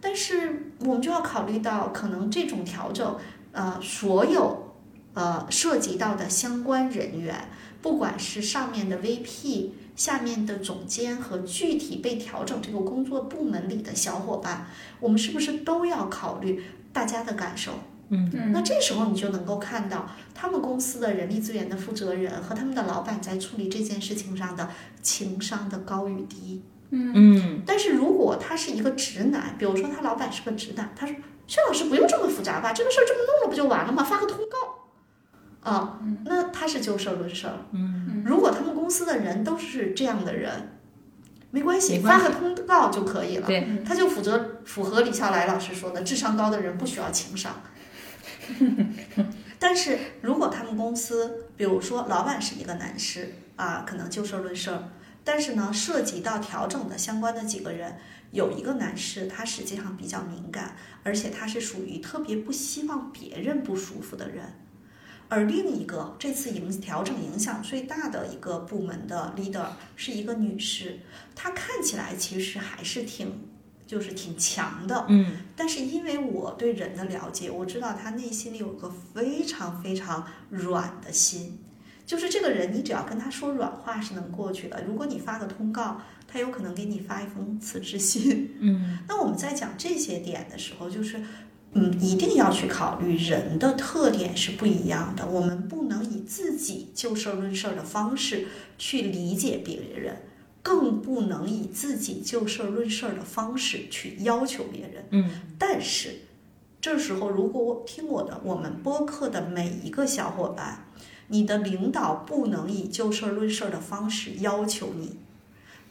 [0.00, 3.16] 但是我们就要考虑到，可能这种调整，
[3.52, 4.76] 呃，所有
[5.14, 7.34] 呃涉及到的相关人员，
[7.84, 9.72] 不管是上面的 VP。
[9.94, 14.66] 下面的总监和具体被调整这个工作部门里的小伙伴，
[14.98, 17.74] 我们是不是都要考虑大家的感受？
[18.08, 24.68] 嗯那这时候你就能够看到他们公司的人力资源的负责人和他们的老板在处理这件事情上的
[25.00, 26.60] 情商的高与低。
[26.90, 31.14] 嗯但是如果他是一个直男，比如说他老板是个直男，他说
[31.46, 32.72] ：“薛老师不用这么复杂吧？
[32.72, 34.02] 这个事儿这么弄了不就完了吗？
[34.02, 34.56] 发个通告。”
[35.64, 37.54] 啊，那他是就事论事儿。
[37.72, 40.70] 嗯，如果他们公司的人都是这样的人，
[41.50, 43.46] 没关系，发个通告就可以了。
[43.46, 47.62] 对，他就负责符合李笑来老师说的，智商高的人不需要情商。
[49.58, 54.90] 但是如果他们公司，比如说老板是一个男士啊，可能就事论事儿，
[55.24, 57.96] 但是呢，涉及到调整的相关的几个人，
[58.32, 64.44] 有一个男士他实际上比较敏感，而且他是属于特别不希望别人不舒服的人。
[65.34, 69.66] 而另一个这次影调整影响最大的一个部门的 leader
[69.96, 71.00] 是一个女士，
[71.34, 73.40] 她看起来其实还是挺
[73.84, 81.58] 就是挺强的，嗯但是因为我对人的了解，我知道她内心里有个非常非常软的心，
[82.06, 84.84] 就是这个人你只要跟他说软话是能过去的。
[84.86, 88.54] 如果你发个通告，他有可能给你发一封辞职信。
[88.60, 91.20] 嗯那我们在讲这些点的时候，就是。
[91.74, 98.46] 嗯，一定要去考虑人的特点是不一样的，我们不能以自己就事论事的方式
[98.78, 100.22] 去理解别人，
[100.62, 105.04] 更不能以自己就事论事的方式去要求别人。
[105.10, 106.20] 嗯但是
[106.80, 110.86] 这时候，如果我听我的，我们播客的每一个小伙伴，
[111.28, 115.16] 你的领导不能以就事论事的方式要求你，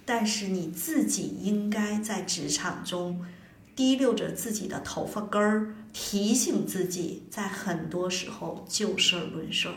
[0.06, 3.26] 但是你自己应该在职场中
[3.76, 9.76] 提溜着自己的头发根儿，提醒自己，在很多时候就事论事儿，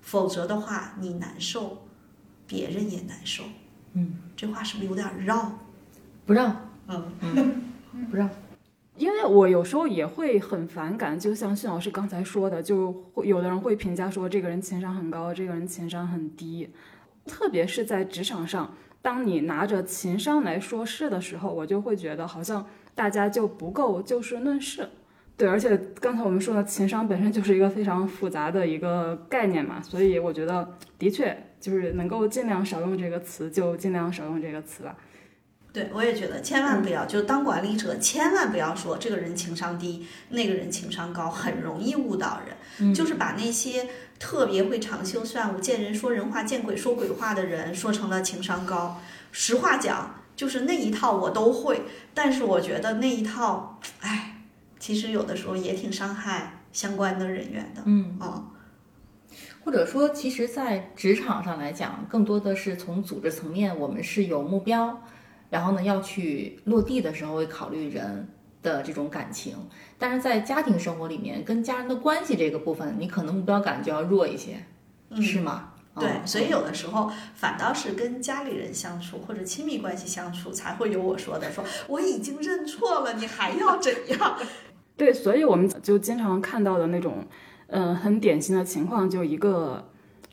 [0.00, 1.86] 否则的话，你难受，
[2.46, 3.44] 别人也难受。
[3.94, 5.58] 嗯，这话是不是有点绕？
[6.24, 7.62] 不让，嗯。
[8.10, 8.28] 不让，
[8.98, 16.68] 因为我有时候也会很反感，就像训老师刚才说的，就会有的人会评价说这个人情商很高，这个人情商很低，
[17.24, 24.88] 特别是在职场上，当你拿着情商来说事的时候，我就会觉得好像大家就不够就事论事。
[25.36, 34.96] 对，而且刚才我们说的情商本身就是一个非常复杂的一个概念嘛，所以我觉得的确就是能够尽量少用这个词，就尽量少用这个词吧。
[35.74, 42.94] 对，我也觉得千万不要，就当管理者千万不要说这个人情商低，那个人情商高，很容易误导人。
[42.94, 43.86] 就是把那些
[44.18, 48.98] 特别会长袖善舞、见人说人话、见鬼说鬼话的人说成了情商高。
[49.32, 51.80] 实话讲，就是那一套我都会，
[52.14, 54.42] 但是我觉得那一套，哎，
[54.78, 57.82] 其实有的时候也挺伤害相关的人员的。
[57.86, 58.44] 嗯，嗯，
[59.64, 65.02] 或者说，其实，在职场上来讲，更多的是从组织层面，我们是有目标，
[65.48, 68.28] 然后呢，要去落地的时候会考虑人
[68.62, 69.56] 的这种感情。
[69.98, 74.62] 但是在家庭生活里面，跟家人的关系这个部分，你可能目标感就要弱一些，
[75.08, 75.72] 嗯是吗？
[75.98, 84.38] 对，嗯所以有的时候反倒是跟家里人相处或者亲密关系相处，才会有我说的说我已经认错了，你还要怎样？
[84.96, 87.26] 对，所以我们就经常看到的那种，
[87.68, 89.90] 嗯、很典型的情况，就一个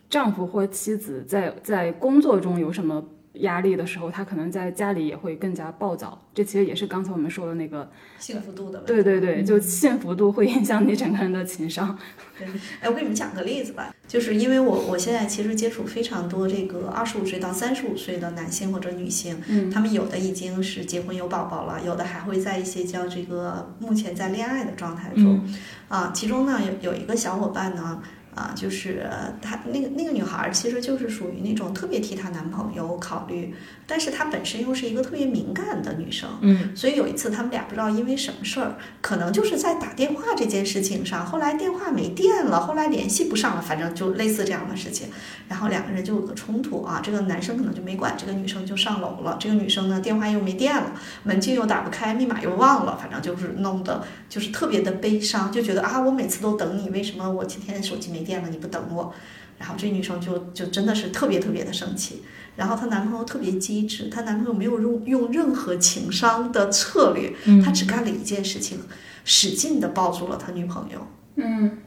[0.10, 3.04] 丈夫或妻子在在工作中有什么
[3.36, 6.19] 压力的时候，他可能在家里也会更加暴躁。
[6.34, 8.88] 这其实也是刚才我们说的那个，幸福度的问题。
[8.88, 11.98] 对对对，就幸福度会影响你整个人的情商。
[12.38, 12.48] 对
[12.82, 25.56] 哎，我给你们讲个例子吧，就是因为我我现在其实接触非常多这个二十五岁到三十五岁的男性或者女性，嗯他们有的已经是结婚有宝宝了，有的还会在一些叫这个目前在恋爱的状态中，嗯
[25.88, 28.02] 啊，其中呢有有一个小伙伴呢，
[28.36, 29.10] 啊，就是
[29.41, 33.54] 她那个那个女孩儿，其实就是属于那种特别替她男朋友考虑，
[33.86, 45.08] 但是她本身又是一个特别敏感的女生，嗯，所以有一次他们俩不知道因为什么事儿，可能就是在打电话这件事情上，后来电话没电了，后来联系不上了，反正就类似这样的事情，
[45.48, 50.93] 然后两个人就有个冲突啊，这个男生可能就没管，这个女生就上楼了，这个女生呢电话又没电了，
[51.24, 59.14] 门禁又打不开，密码又忘了，反正就是弄得就是特别的悲伤，就觉得啊，我每次都等你，为什么我今天手机没电了你不等我？
[59.60, 62.24] 然后这女生就就真的是特别特别的生气，
[62.56, 67.34] 然后她男朋友特别机智，她男朋友没有用用任何情商的策略，
[67.64, 68.80] 他只干了一件事情，
[69.24, 71.08] 使劲的抱住了他女朋友。
[71.36, 71.78] 嗯，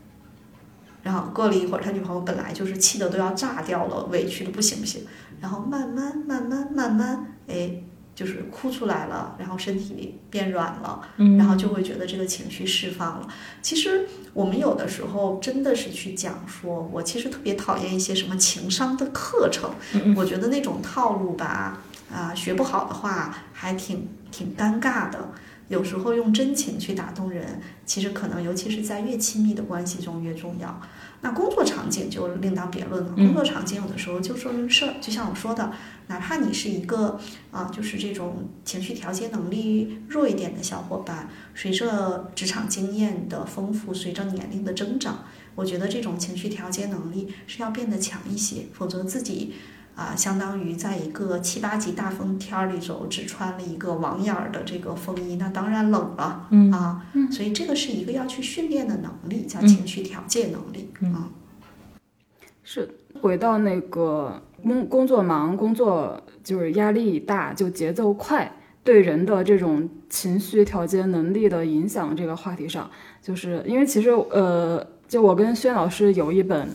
[1.02, 5.02] 然后过了一会儿，他女朋友本来就是气的都要炸掉了，委屈的不行不行，
[5.40, 7.82] 然后慢慢慢慢慢慢，哎，
[8.16, 13.28] 就是哭出来了，然后身体变软了，嗯然后就会觉得这个情绪释放了。
[13.60, 19.70] 其实我们有的时候真的是去讲说，我其实特别讨厌一些什么情商的课程，
[20.16, 25.28] 我觉得那种套路吧，啊，学不好的话还挺挺尴尬的。
[25.68, 30.80] 有时候用真情去打动人，其实可能尤其是在越亲密的关系中越重要。
[31.20, 33.12] 那工作场景就另当别论了。
[33.14, 35.72] 工作场景有的时候就事论事儿，就像我说的，
[36.06, 37.18] 哪怕你是一个
[37.50, 45.24] 啊、就是这种情绪调节能力弱一点的小伙伴，随着职场经验的丰富，随着年龄的增长，
[45.54, 49.54] 我觉得这种情绪调节能力是要变得强一些，否则自己。
[49.96, 56.46] 啊，相当于在一个七八级大风天儿里头，只穿了一个网眼儿的这个风衣，那当然冷了。
[56.50, 60.90] 嗯啊，所以这个是一个要去训练的能力，叫情绪调节能力。
[61.14, 61.30] 啊，
[62.62, 62.88] 是
[63.22, 68.52] 回到那个工工作忙，工作就是压力大，就节奏快，
[68.84, 72.90] 对人的这种情绪调节能力的影响这个话题上，
[73.22, 76.68] 就是因为其实呃，就我跟轩老师有一本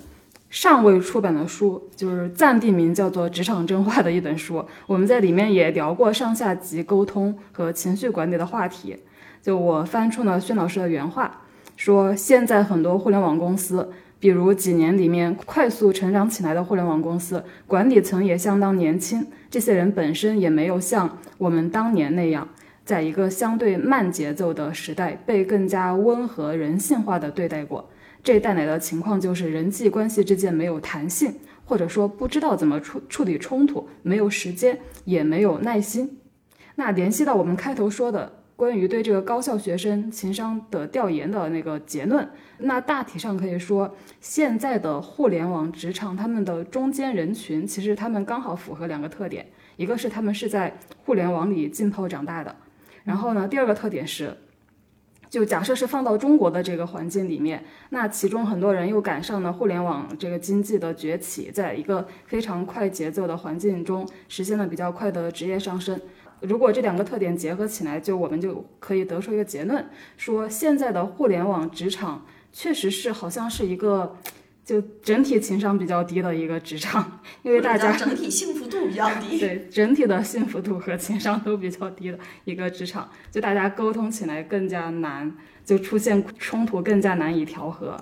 [0.51, 8.97] 尚未出版的书，就是暂定名叫做《职场真话》的一本书，我们在里面也聊过上下级沟通和情绪管理的话题。
[9.41, 11.43] 就我翻出了薛老师的原话，
[11.77, 13.89] 说现在很多互联网公司。
[14.19, 22.47] 比如几年里面快速成长起来的互联网公司，管理层也相当年轻，这些人本身也没有像我们当年那样，
[22.85, 27.89] 在一个相对慢节奏的时代被更加温和人性化的对待过。
[28.23, 31.33] 这带来的情况就是人际关系之间没有弹性，
[31.65, 36.19] 或者说不知道怎么处处理冲突，没有时间，也没有耐心。
[36.75, 42.29] 那联系到我们开头说的关于对这个高校学生情商的调研的那个结论，
[42.59, 52.55] 那大体上可以说，现在的互联网职场，他们的中间人群其实他们刚好符合两个特点，一个是他们是在互联网里浸泡长大的，
[53.03, 54.37] 然后呢，第二个特点是。
[55.31, 65.97] 就假设是放到中国的这个环境里面，那其中很多人又赶上了互联网这个经济的崛起，在一个非常快节奏的环境中，实现了比较快的职业上升。
[66.41, 69.85] 如果这两个特点结合起来，就我们就可以得出一个结论，
[70.17, 74.17] 说现在的互联网职场确实是好像是一个
[74.63, 79.39] 就整体情商比较低的一个职场，因为大家整体幸福度比较低。
[79.39, 87.97] 对整体的幸福度和情商都比较低的一个职场，就大家沟通起来更加难，就出现冲突更加难以调和。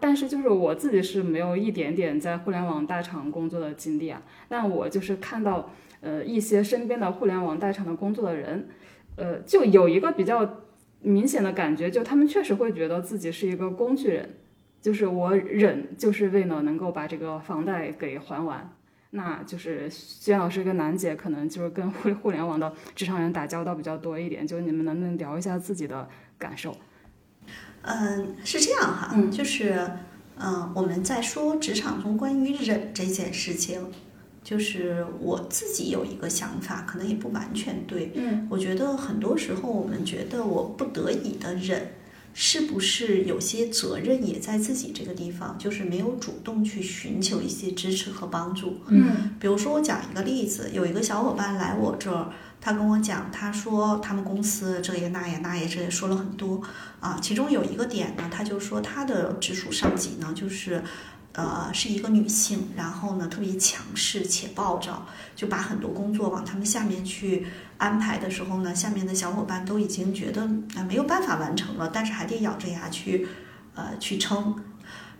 [0.00, 8.68] 但是就是我自己是没有一点点在互联网大厂工作的经历啊，但我就是看到呃一些身边的互联网大厂的工作的人，
[9.16, 10.62] 呃，就有一个比较
[11.00, 14.34] 明显的感觉，就他们确实会觉得自己是一个工具人，
[14.84, 18.70] 就是我忍就是为了能够把这个房贷给还完。
[19.12, 26.76] 那就是薛老师跟楠姐可能就是跟互互联网的职场人打交道比较多一点，就是你们能不能聊一下自己的感受？
[27.80, 29.90] 嗯，是这样哈，就是
[30.36, 33.90] 嗯，我们在说职场中关于忍这件事情，
[34.42, 38.12] 就是我自己有一个想法，可能也不完全对。
[38.16, 41.88] 嗯，我觉得很多时候我们觉得我不得已的忍，
[42.34, 48.80] 是不是有些责任也在自己这个地方，就是没有主动去寻求一些支持和帮助。
[48.88, 56.60] 嗯比如说，我讲一个例子，有一个小伙伴来我这儿，他跟我讲，他说他们公司这也那也那也这也说了很多
[56.98, 60.82] 啊，其中有一个点呢，他就说他的直属上级呢，就是。
[61.34, 70.42] 呃，是一个女性，然后呢特别强势且暴躁，就把很多工作往他们下面去安排的时候呢，下面的小伙伴都已经觉得
[70.76, 73.26] 啊、没有办法完成了，但是还得咬着牙去
[73.74, 74.54] 呃去撑。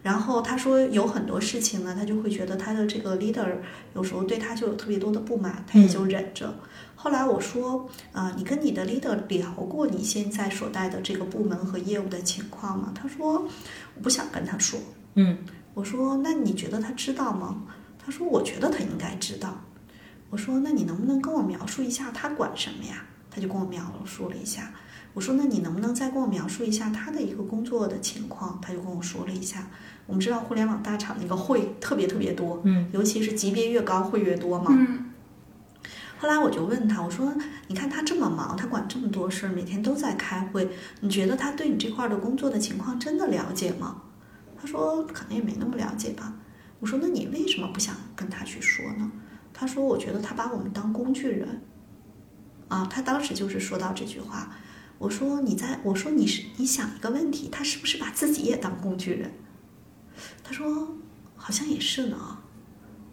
[0.02, 3.56] 然后他说有很多事情呢，他就会觉得他的这个 leader
[3.94, 6.54] 有时候对他就有特别多的不满，他也就忍着。
[6.94, 12.92] 后来我说，啊、你跟你的 leader 聊过你现在所带的这个部门和业务的情况吗？
[12.94, 13.48] 他说，
[13.94, 14.78] 我不想跟他说。
[15.14, 15.38] 嗯，
[15.74, 17.62] 我说那你觉得他知道吗？
[17.98, 19.60] 他说我觉得他应该知道。
[20.30, 23.04] 我说那你能不能跟我描述一下他管什么呀？
[23.30, 24.72] 他就跟我描述了一下。
[25.12, 28.58] 我说那你能不能再跟我描述一下他的一个工作的情况？
[28.62, 29.68] 他就跟我说了一下。
[30.06, 34.66] 我们知道互联网大厂那个会特别特别多，嗯，尤其是级别越高会越多嘛。
[34.70, 35.10] 嗯
[36.16, 37.34] 后来我就问他，我说
[37.68, 40.70] ：“你看他这么忙，他管这么多事儿，每天都在开会，
[41.00, 44.00] 你觉得他对你这块的工作的情况真的了解吗？”
[44.64, 46.34] 他说：“可能也没那么了解吧。”
[46.80, 49.12] 我说：“那你为什么不想跟他去说呢？”
[49.52, 51.60] 他说：“我觉得他把我们当工具人。”
[52.68, 54.56] 啊，他当时就是说到这句话。
[54.96, 59.30] 我说：“你在我说你是你想一个问题，他是不是把自己也当工具人？”
[60.42, 60.96] 他说
[61.36, 62.38] ：“好像也是呢。”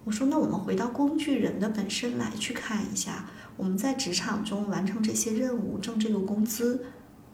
[0.04, 3.26] 我说：“那我们回到工具人的本身来去看一下，
[3.58, 6.86] 我们在职场中完成这些任务，挣这个工资，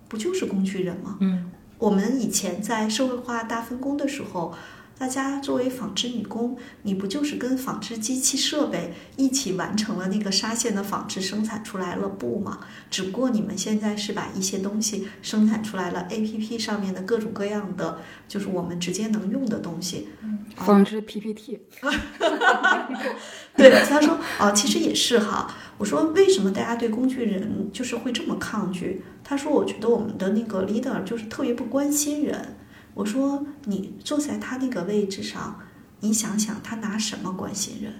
[0.09, 1.19] 不就是工具人吗？
[1.21, 4.53] 嗯我们以前在社会化大分工的时候，
[4.99, 12.59] 大家作为纺织女工，你不就是跟纺织机器设备一起完成了那个纱线的纺织，生产出来了布吗？
[12.91, 20.09] 只不过你们现在是把一些东西生产出来了，APP 上面的各种各样的，就是我们直接能用的东西。
[20.57, 21.61] 纺织 PPT，
[23.57, 25.55] 对，他说哦，其实也是哈。
[25.77, 29.05] 我说为什么大家对工具人就是会这么抗拒？
[29.23, 32.57] 他说我觉得我们的那个 leader 就是特别不关心人。
[32.99, 35.61] 我说你坐在他那个位置上，
[36.01, 37.93] 你想想他拿什么关心人？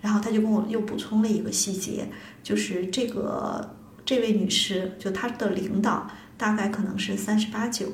[0.00, 2.08] 然后他就跟我又补充了一个细节，
[2.42, 7.86] 就是这个这位女士，就她的领导大概可能是三十八九，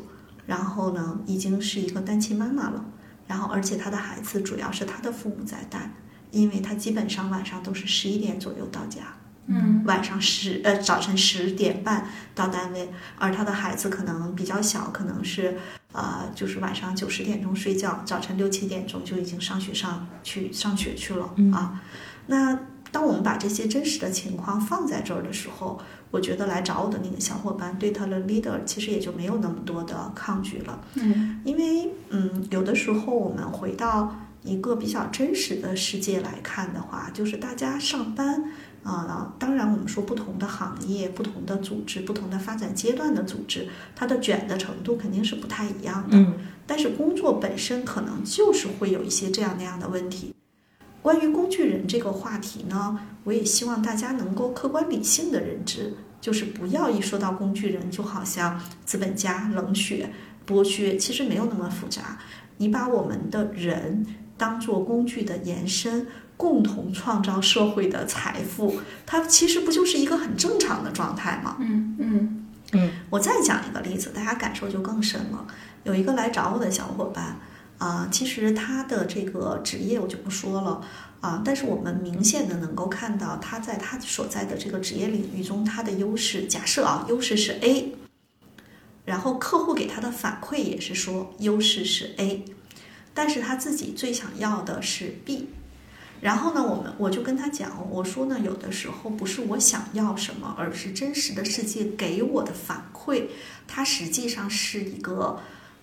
[0.47, 2.83] 然后呢已经是一个单亲妈妈了。
[3.27, 5.93] 然后，而且她的孩子主要是她的父母在带，
[6.31, 9.03] 因为她基本上晚上都是十一点左右到家，
[9.49, 12.89] 嗯晚上十呃早晨十点半到单位，
[13.19, 15.59] 而他的孩子可能比较小，可能是
[15.97, 21.80] 呃就是晚上九十点钟睡觉，早晨六七点钟就已经上学上去上学去了、嗯啊。
[22.26, 22.59] 那
[22.92, 25.80] 当我们把这些真实的情况放在这儿的时候，
[26.11, 30.78] 我觉得来找我的那个小伙伴对他的 leader 其实也就没有那么多的抗拒了。
[30.94, 38.44] 嗯因为嗯，有的时候我们回到一个比较真实的世界来看的话，就是大家上班
[38.87, 46.16] 啊、当然我们说不同的行业、不同的组织、不同的发展阶段的组织，它的卷的程度肯定是不太一样的。
[46.16, 46.34] 嗯
[46.68, 50.34] 但是工作本身可能就是会有一些这样那样的问题。
[51.01, 60.11] 关于工具人这个话题呢，我也希望大家能够客观理性的认知，就是不要一说到工具人，就好像资本家冷血
[60.45, 62.18] 剥削，其实没有那么复杂。
[62.57, 64.05] 你把我们的人
[64.37, 66.05] 当做工具的延伸，
[66.37, 71.57] 共同创造社会的财富，它其实不就是一个很正常的状态吗？
[71.61, 75.47] 嗯嗯嗯我再讲一个例子，大家感受就更深了。
[75.84, 77.39] 有一个来找我的小伙伴，
[77.78, 80.82] 啊、其实他的这个职业我就不说了
[81.22, 86.45] 啊、但是我们明显的能够看到他在他所在的这个职业领域中，他的优势。
[86.45, 87.95] 假设啊，优势是 A，
[89.05, 92.45] 然后客户给他的反馈也是说优势是 A，
[93.12, 95.49] 但是他自己最想要的是 B。
[96.21, 103.27] 然后呢，我们我就跟他讲，我说呢，有的时候不是我想要什么，而是真实的世界给我的反馈，
[103.69, 105.39] 它实际上是一个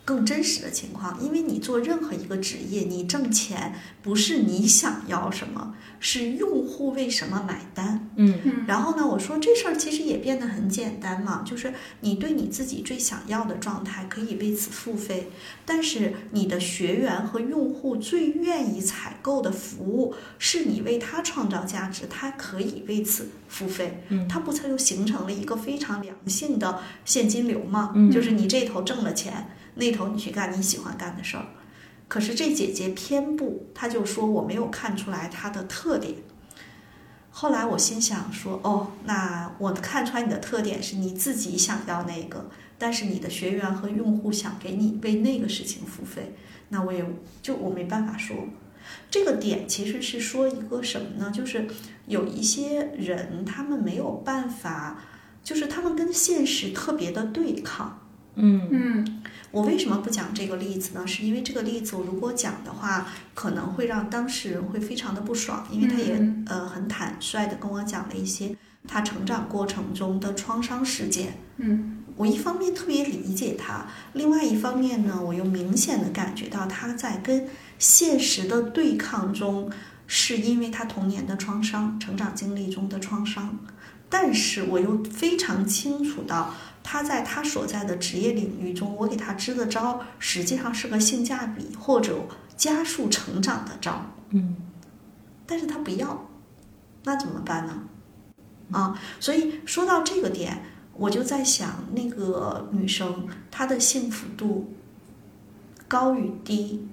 [0.05, 1.21] 更真实的情况。
[1.23, 8.09] 因为你做任何一个职业，你挣钱不是你想要什么，是用户为什么买单。
[8.15, 15.29] 嗯嗯然后呢，我说这事儿其实也变得很简单嘛，就是你对你自己最想要的状态可以为此付费，
[15.65, 27.91] 但是你的学员和用户最愿意采购的服务是你为他创造价值，他可以为此付费，嗯他不才就形成了一个非常良性的现金流嘛？
[27.95, 31.45] 嗯就是你这头挣了钱，那头你去干你喜欢干的事儿。
[32.07, 36.15] 可是这姐姐偏不，她就说我没有看出来她的特点。
[37.31, 46.35] 后来我心想说，哦，那我看出来你的特点是你自己想要那个，但是你的学员和用户想给你为那个事情付费，
[46.69, 47.03] 那我也
[47.41, 48.35] 就我没办法说。
[49.09, 51.31] 这个点其实是说一个什么呢？
[51.31, 51.65] 就是
[52.05, 54.99] 有一些人他们没有办法，
[55.43, 57.99] 就是他们跟现实特别的对抗。
[58.35, 61.05] 嗯嗯我为什么不讲这个例子呢？
[61.05, 68.55] 是因为这个例子我如果讲的话，可能会让当事人会非常的不爽，因为他也、嗯呃很坦率的跟我讲了一些
[68.87, 71.37] 他成长过程中的创伤事件。
[71.57, 77.47] 嗯我一方面特别理解他，另外一方面呢，我又明显的感觉到他在跟
[77.77, 79.71] 现实的对抗中，
[80.07, 83.59] 是因为他童年的创伤、成长经历中的创伤。
[84.09, 86.53] 但是我又非常清楚到，
[86.83, 94.57] 他在他所在的职业领域中，我给他支的招实际上是个性价比或者加速成长的招，嗯，
[95.47, 96.29] 但是他不要，
[97.05, 97.83] 那怎么办呢？
[98.71, 100.63] 啊，所以说到这个点，
[100.93, 104.73] 我就在想，那个女生她的幸福度
[105.87, 106.87] 高与低，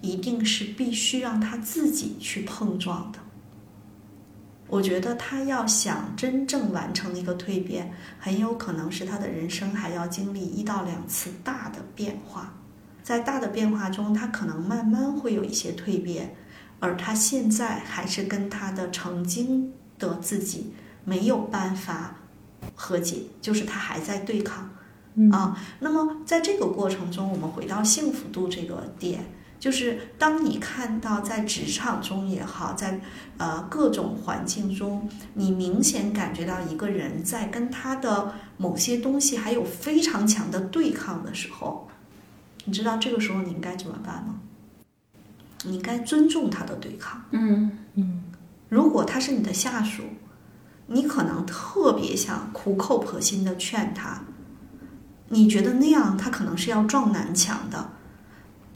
[0.00, 3.18] 一定是必须让她自己去碰撞的。
[4.68, 12.52] 我觉得他要想真正完成一个蜕变，很有可能是他的人生还要经历一到两次大的变化。
[13.02, 16.36] 在大的变化中，他可能慢慢会有一些蜕变，
[16.78, 22.16] 而他现在还是跟他的曾经的自己没有办法
[22.74, 24.68] 和解，就是他还在对抗。
[25.32, 29.24] 啊，那么在这个过程中，我们回到幸福度这个点，
[29.60, 33.00] 就是当你看到在职场中也好，在
[33.38, 41.88] 呃各种环境中，你明显感觉到一个人在跟他的某些东西还有非常强的对抗的时候，
[42.64, 44.40] 你知道这个时候你应该怎么办吗？
[45.64, 47.20] 你应该尊重他的对抗。
[47.32, 48.22] 嗯嗯
[48.68, 50.04] 如果他是你的下属，
[50.86, 54.22] 你可能特别想苦口婆心的劝他，
[55.28, 57.90] 你觉得那样他可能是要撞南墙的。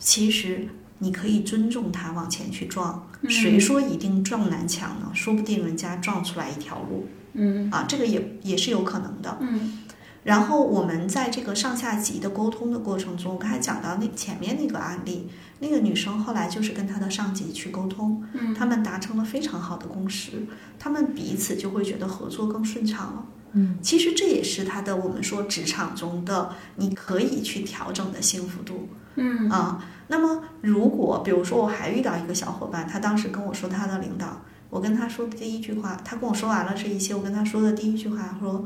[0.03, 5.11] 其实你可以尊重他往前去撞，谁说一定撞南墙呢？
[5.15, 9.39] 说不定人家撞出来一条路嗯啊，这个也也是有可能的。
[9.41, 9.79] 嗯
[10.25, 15.29] 然后我们在这个上下级的沟通的过程中，我刚才讲到那前面那个案例，
[15.59, 20.47] 那个女生后来就是跟她的上级去沟通，嗯他们达成了非常好的共识，
[20.79, 23.27] 他们彼此就会觉得合作更顺畅了。
[23.55, 29.85] 嗯，其实这也是他的我们说职场中的你可以去调整的幸福度嗯啊。
[30.09, 38.63] 那么如果比如说我还遇到一个小伙伴，他当时跟我说他的领导，我跟他说的第一句话，他跟我说完了这一些，我跟他说的第一句话说，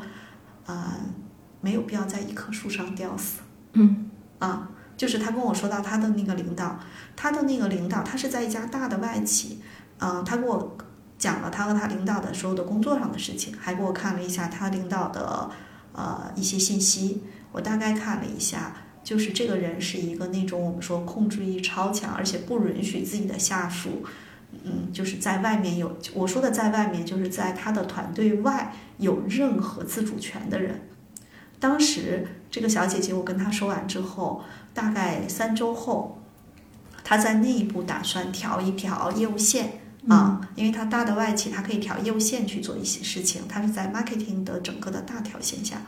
[0.66, 0.96] 啊、
[1.60, 3.42] 没有必要在一棵树上吊死。
[3.74, 6.80] 嗯啊，就是他跟我说到他的那个领导，
[7.14, 9.62] 他的那个领导，他是在一家大的外企，
[9.98, 10.76] 嗯、他跟我
[11.16, 15.48] 讲了他和他领导的所有的工作上的事情，还给我看了一下他领导的
[15.92, 17.22] 呃一些信息，
[17.52, 18.72] 我大概看了一下。
[19.06, 24.04] 就是这个人是一个那种我们说控制欲超强，而且不允许自己的下属，
[24.64, 30.80] 嗯，就是在外面有我说的在外面，就是在他的团队外有任何自主权的人。
[31.60, 34.42] 当时这个小姐姐，我跟她说完之后，
[34.74, 36.20] 大概三周后，
[37.04, 39.78] 她在内部打算调一调业务线
[40.08, 45.80] 啊，因为她大的外企，她可以调业务线去做一些事情，她是在 marketing 的整个的大条线下。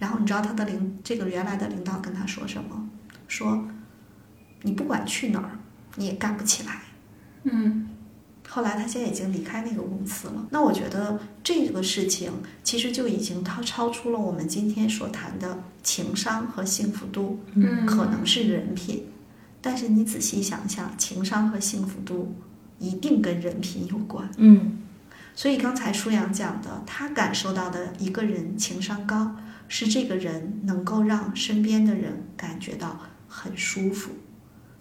[0.00, 2.88] 然后你知道他的领这个原来的领导跟他说什么？
[3.28, 3.68] 说
[4.62, 5.50] 你不管去哪儿，
[5.94, 6.82] 你也干不起来。
[7.44, 7.86] 嗯
[8.48, 10.48] 后来他现在已经离开那个公司了。
[10.50, 12.32] 那我觉得这个事情
[12.64, 19.04] 其实就已经超超出了我们今天所谈的情商和幸福度，嗯可能是人品，
[19.60, 22.34] 但是你仔细想想，情商和幸福度
[22.80, 24.28] 一定跟人品有关。
[24.38, 24.78] 嗯
[25.36, 29.36] 所以刚才舒阳讲的，他感受到的一个人情商高，
[29.70, 34.10] 是这个人能够让身边的人感觉到很舒服。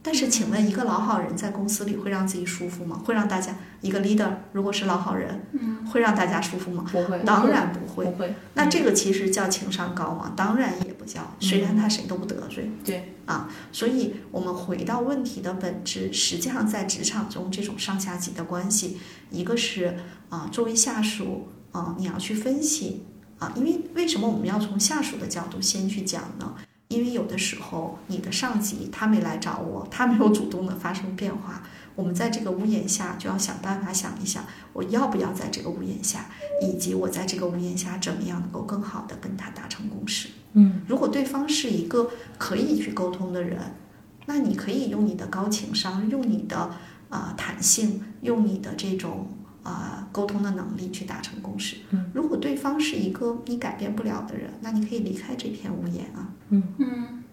[0.02, 3.02] 但是，请问一个老好人在公司里会让自己舒服吗？
[3.06, 6.86] 会让大家一个 leader 如果是老好人，嗯会让大家舒服吗？
[6.90, 8.06] 不会，当然不会。
[8.06, 8.34] 不会。
[8.54, 10.32] 那这个其实叫情商高吗？
[10.38, 12.72] 当然也不叫，虽然他谁都不得罪。
[12.84, 18.98] 对啊，所以我们回到问题的本质，实际上在职场中这种上下级的关系，
[19.30, 19.98] 一个是
[20.30, 23.04] 啊，作为下属啊，你要去分析
[23.40, 26.54] 啊，因为为什么我们要从下属的角度先去讲呢？
[26.90, 31.62] 因为有的时候你的上级他没来找我，他没有主动的发生变化，
[31.96, 36.26] 我们在这个屋檐下就要想办法想一想，我要不要在这个屋檐下，
[36.64, 40.30] 以及我在这个屋檐下怎么样能够更好的跟他达成共识。
[40.54, 42.10] 嗯如果对方是一个
[42.40, 43.60] 可以去沟通的人，
[44.26, 46.58] 那你可以用你的高情商，用你的
[47.10, 49.28] 啊、呃弹性，用你的这种
[49.64, 51.78] 啊、呃沟通的能力去达成共识。
[51.91, 56.30] 嗯，如果对方是一个你改变不了的人，那你可以离开这片屋檐啊。
[56.49, 57.24] 嗯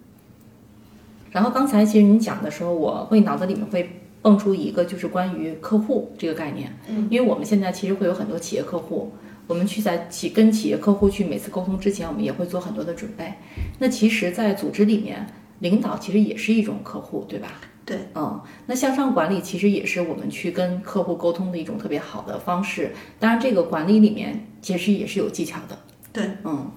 [1.33, 6.75] 然后刚才其实你讲的时候，我会脑子里面会蹦出一个，就是关于客户这个概念。
[6.89, 9.13] 嗯，因为我们现在其实会有很多企业客户，
[9.47, 13.35] 我们去在企跟企业客户去每次沟通之前，我们也会做很多的准备。
[13.79, 15.27] 那其实，在组织里面，
[15.59, 17.49] 领导其实也是一种客户，对吧？
[17.87, 22.93] 对，嗯，那向上管理其实也是我们去跟客户沟通的一种特别好的方式。
[23.21, 25.79] 当然，这个管理里面其实也是有技巧的。
[26.13, 26.69] 对，嗯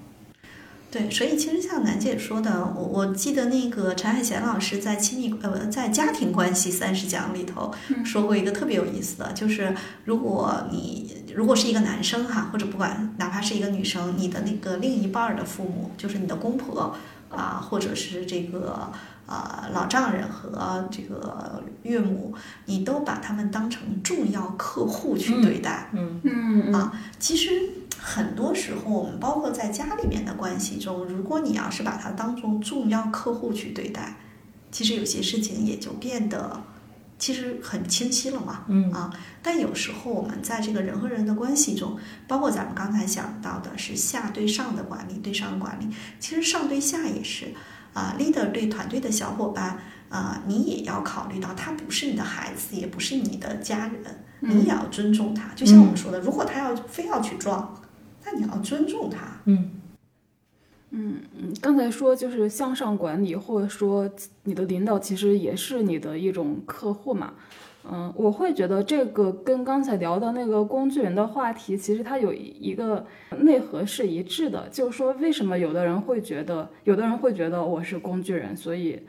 [0.91, 7.72] 对，所以其实像楠姐说的，我我记得那个陈海贤老师在亲密呃在家庭关系三十讲里头
[8.03, 16.95] 说过一个特别有意思的，就是如果你如果是一个男生哈，或者不管哪怕是一个女生，你的那个另一半儿的父母，就是你的公婆
[17.30, 18.91] 啊，或者是这个
[19.30, 22.34] 呃老丈人和这个岳母，
[22.66, 25.90] 你都把他们当成重要客户去对待。
[25.94, 27.52] 嗯嗯啊，其实
[28.00, 34.16] 很多时候，我们包括在家里面的关系中，如果你要是把它当做重要客户去对待，
[34.72, 36.60] 其实有些事情也就变得
[37.20, 38.64] 其实很清晰了嘛。
[38.68, 39.14] 嗯啊，
[39.44, 45.88] 但有时候我们在这个人和人的关系中，包括咱们刚才想到的是下对上的管理，对上管理，
[46.20, 47.54] 其实上对下也是
[47.94, 49.80] 啊，leader 对团队的小伙伴
[50.10, 54.04] 啊，你也要考虑到他不是你的孩子，也不是你的家人，
[54.40, 55.54] 你也要尊重他。
[55.56, 57.82] 就像我们说的，如果他要非要去撞，
[58.26, 59.42] 那你要尊重他。
[59.46, 59.72] 嗯
[60.92, 61.22] 嗯，
[61.62, 64.10] 刚才说就是向上管理，或者说
[64.44, 67.34] 你的领导其实也是你的一种客户嘛。
[67.84, 73.06] 嗯，我会觉得这个跟刚才聊的那个工具人的话题，其实它有一个
[73.40, 79.00] 内核是一致的，就是说为什么有的人会觉得，有的人会觉得我是工具人，所以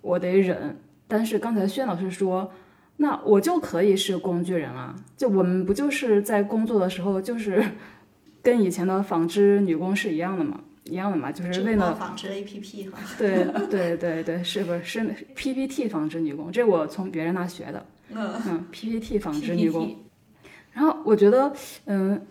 [0.00, 0.76] 我得忍。
[1.06, 2.50] 但是刚才轩老师说，
[2.96, 7.62] 那我就可以是工具人啊，就我们不就是在工作的时候，就是
[8.42, 10.60] 跟以前的纺织女工是一样的嘛？
[10.84, 12.98] 一样的嘛，就是为了纺织 APP 哈。
[13.18, 15.00] 对对对对，是不是是
[15.34, 16.50] PPT 纺织女工？
[16.50, 17.84] 这我从别人那学的。
[18.12, 19.96] 嗯嗯，PPT 纺织女工。
[20.72, 21.52] 然后我觉得，
[21.86, 22.26] 嗯，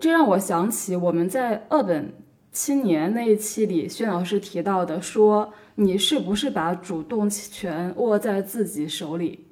[0.00, 2.12] 这让我想起我们在二本
[2.50, 9.46] 青年那一期里，薛老师提到的，说你是不是把主动权握在自己手里？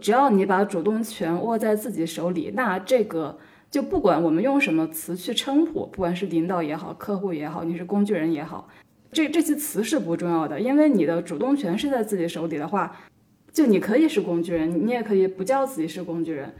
[0.00, 3.38] 只要你把主动权握在自己手里，那这个
[3.70, 8.68] 就不管我们用什么词去称呼，不管是领导也好，客户也好，你是工具人也好，
[9.12, 12.94] 这这些词是不重要的，因为你的主动权是在自己手里的话，
[13.56, 16.54] 就你可以是工具人，你也可以不叫自己是工具人，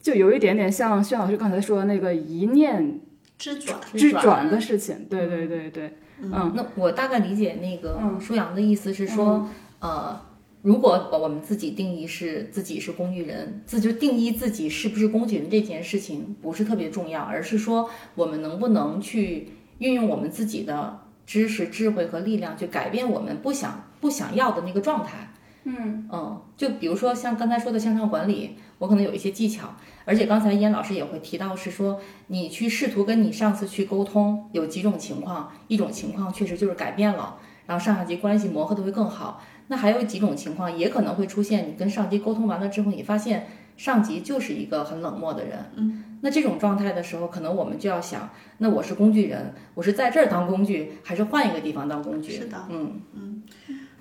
[0.00, 3.00] 就有一点点像薛老师刚才说的那个一念
[3.36, 5.06] 之转，之转的事情。
[5.10, 9.48] 对对对对，嗯那我大概理解那个嗯舒阳的意思是说，
[9.80, 10.20] 呃，
[10.62, 25.32] 如果我们自己定义是自己是工具人，自就定义自己是不是工具人这件事情不是特别重要，而是说我们能不能去运用我们自己的知识、智慧和力量去改变我们不想不想要的那个状态。
[25.68, 37.36] 嗯嗯，就比如说像刚才说的向上管理，我可能有一些技巧，而且刚才燕老师也会提到，是说你去试图跟你上司去沟通，有几种情况，一种情况确实就是改变了，
[37.66, 39.42] 然后上下级关系磨合的会更好。
[39.68, 45.58] 那还有几种情况也可能会出现，你跟上级沟通完了之后，你发现上级就是一个很冷漠的人。
[45.74, 52.30] 嗯，那这种状态的时候，可能我们就要想，那我是工具人，我是在这儿当工具，还是换一个地方当工具？
[52.30, 53.00] 是的嗯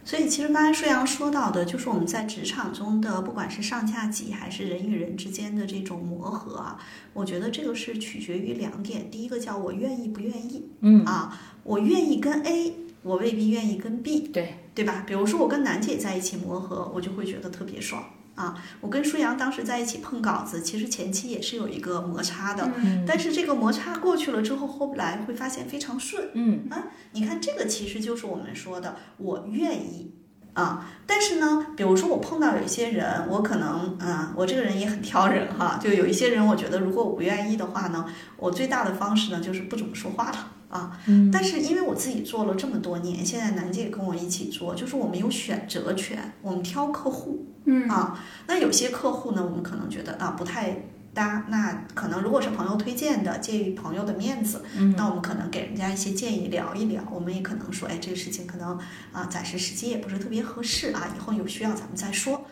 [0.05, 6.79] 所以其实刚才舒阳说到的，就是我们在职场中的，不管是上下级还是人与人之间的这种磨合啊，
[7.13, 9.09] 我觉得这个是取决于两点。
[9.09, 15.03] 第一个叫我愿意不愿意嗯，啊，我愿意跟 A，我未必愿意跟 B，对，对吧？
[15.07, 18.03] 比如说我跟楠姐在一起磨合，我就会觉得特别爽
[18.35, 18.55] 啊。
[18.81, 26.29] 我跟舒阳当时在一起碰稿子，其实前期也是有一个摩擦的，嗯但是这个摩擦过去了之后，后来会发现非常顺。
[26.33, 26.83] 嗯啊
[27.13, 30.13] 你看，这个其实就是我们说的我愿意
[30.53, 30.85] 啊。
[31.07, 35.79] 但是呢，比如说我碰到有一些人，我可能啊，我这个人也很挑人哈。
[35.81, 38.05] 就有一些人，我觉得如果我不愿意的话呢，
[38.37, 40.99] 我最大的方式呢就是不怎么说话了啊。
[41.07, 48.19] 嗯但是因为我自己做了这么多年，现在楠姐跟我一起做，就是我们有选择权，我们挑客户嗯啊。
[48.47, 57.01] 那有些客户呢，我们可能觉得啊不太搭，那可能如果是朋友推荐的，介于朋友的面子，嗯那我们可能给人家一些建议，聊一聊。
[57.09, 58.77] 我们也可能说，哎，这个事情可能
[59.13, 62.45] 啊，暂时时机也不是特别合适啊，以后有需要咱们再说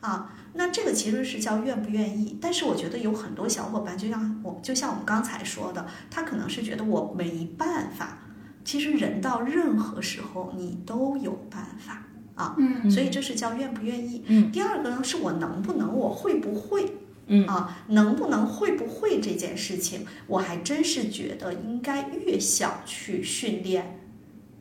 [0.00, 0.30] 啊。
[0.54, 8.18] 那这个其实是叫愿不愿意，但是我觉得有很多小伙伴，就像我，就像我们刚才说的，他可能是觉得我没办法。
[8.64, 14.24] 其实人到任何时候，你都有办法啊，嗯所以这是叫愿不愿意。
[14.26, 16.94] 嗯第二个呢，是我能不能，我会不会。
[17.32, 24.00] 嗯啊，能不能会不会这件事情，我还真是觉得应该越小去训练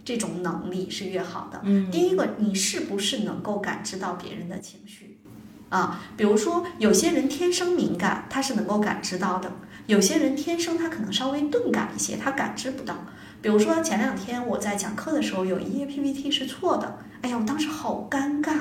[0.05, 1.59] 这种能力是越好的。
[1.63, 5.08] 嗯第一个，你是不是能够感知到别人的情绪？
[5.69, 9.49] 啊，比如说有些人天生敏感，他是能够感知到的；
[9.87, 12.95] 有些人天生他可能稍微钝感一些，他感知不到。
[13.41, 18.53] 比如说前两天我在讲课的时候，有一页 PPT 是错的，哎呀，我当时好尴尬。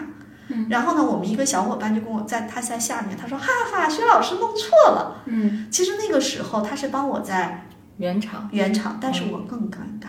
[0.71, 5.23] 然后呢，我们一个小伙伴就跟我在他在下面，他说：“哈哈，薛老师弄错了。
[5.27, 7.67] 嗯”其实那个时候他是帮我在
[7.99, 10.09] 圆场圆场，但是我更尴尬。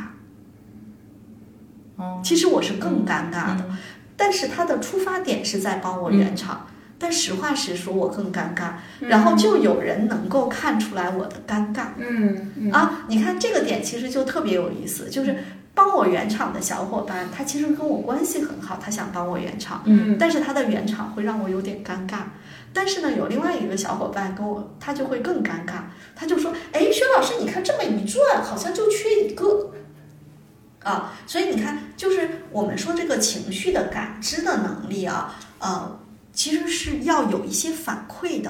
[1.98, 3.78] 哦，其实我是更尴尬的，嗯
[4.16, 6.68] 但是他的出发点是在帮我圆场。
[7.00, 13.06] 但实话实说，我更尴尬，然后就有人能够看出来我的尴尬、嗯嗯啊！
[13.08, 15.36] 你看这个点其实就特别有意思，就是
[15.74, 22.24] 帮我圆场的小伙伴，他其实跟我关系很好，他想帮我圆场，嗯但是他的圆场会让我有点尴尬。
[22.72, 25.82] 但是呢，有另外一个小伙伴跟我，他就会更尴尬，
[26.16, 29.72] 他就说：“哎，薛老师，你看这么一转，好像就缺一个。”
[30.84, 36.00] 啊，所以你看，就是我们说这个情绪的感知的能力啊，呃，
[36.40, 38.50] 其实是要有一些反馈的。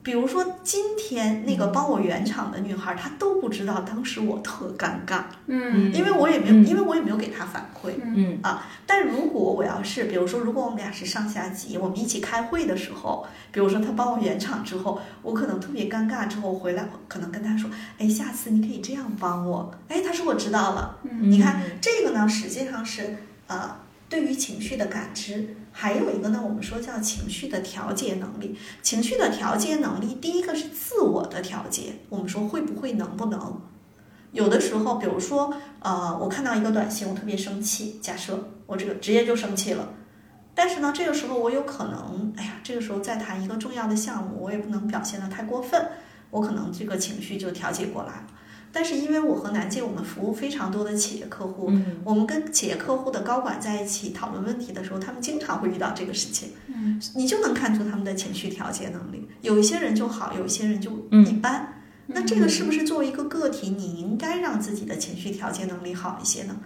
[0.00, 7.94] 比如说今天那个帮我圆场的女孩，她都不知道当时我特尴尬，嗯因为我也没有，嗯因为我也没有给她反馈。
[8.00, 17.68] 嗯啊但如果我要是，比如说，如果我们俩是上下级，我们一起开会的时候，比如说她帮我圆场之后，我可能特别尴尬，之后回来可能跟她说，
[17.98, 19.74] 哎，下次你可以这样帮我。
[19.88, 20.98] 哎，她说我知道了。
[21.02, 23.16] 嗯你看这个呢，实际上是
[23.48, 23.76] 呃，
[24.08, 28.58] 对于情绪的感知，还有一个呢，我们说叫情绪的调节能力。
[28.82, 33.60] 情绪的调节能力，第一个是自我的调节，我们说会不会能不能。
[34.32, 39.90] 有的时候，比如说，呃，我看到一个短信，我特别生气，假设我这个直接就生气了，
[40.54, 45.90] 但是呢，这个时候我有可能，哎呀，这个时候再谈一个重要的项目，我也不能表现得太过分，
[46.30, 48.26] 我可能这个情绪就调节过来了。
[48.72, 59.26] 但是因为我和南姐我们服务非常多的企业客户，嗯我们跟企业客户的高管在一起讨论问题的时候，他们经常会遇到这个事情，嗯，你就能看出他们的情绪调节能力。
[59.42, 61.72] 有一些人就好，有一些人就嗯一般。
[62.08, 66.56] 那这个是不是作为一个个体，你应该让自己的情绪调节能力好一些呢？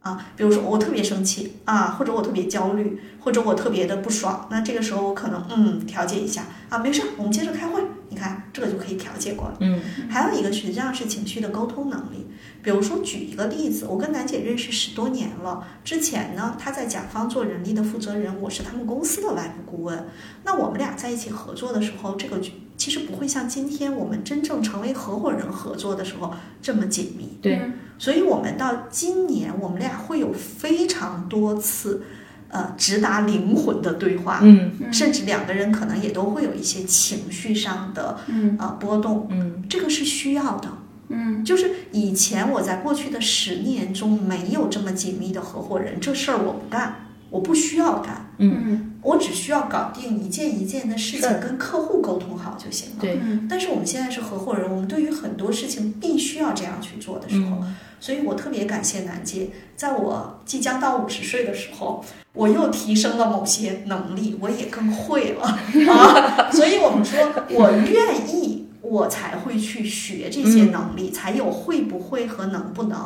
[0.00, 7.82] 啊，比如说我特别生气啊，或者我特别焦虑，或者我特别的不爽，那这个时候我可能嗯调节一下啊，没事，我们接着开会。
[8.08, 9.54] 你看这个就可以调节过来。
[9.60, 12.26] 嗯还有一个实际上是情绪的沟通能力。
[12.62, 20.06] 比如说举一个例子，我跟楠姐认识十多年了，之前呢她在甲方做人力的负责人，我是他们公司的外部顾问。
[20.44, 22.40] 那我们俩在一起合作的时候，这个
[22.76, 27.38] 其实不会像今天我们真正成为合伙人合作的时候这么紧密。
[27.40, 27.60] 对，
[27.98, 32.02] 所以我们到今年，我们俩会有非常多次，
[32.50, 34.40] 呃，直达灵魂的对话。
[34.42, 40.68] 嗯甚至两个人可能也都会有一些情绪上的嗯呃波动，嗯这个是需要的。
[41.12, 52.96] 嗯就是以前我在过去的十年中没有这么紧密的合伙人，这事儿我不干，我不需要干，嗯我只需要搞定一件一件的事情，跟客户沟通好就行了。
[53.00, 65.44] 对，嗯但是我们现在是合伙人，我们对于很多事情必须要这样去做的时候，嗯所以我特别感谢南姐，在我即将到五十岁的时候，我又提升了某些能力，我也更会了
[65.92, 66.50] 啊。
[66.50, 67.20] 所以我们说，
[67.50, 72.98] 我愿意，我才会去学这些能力，才有会不会和能不能。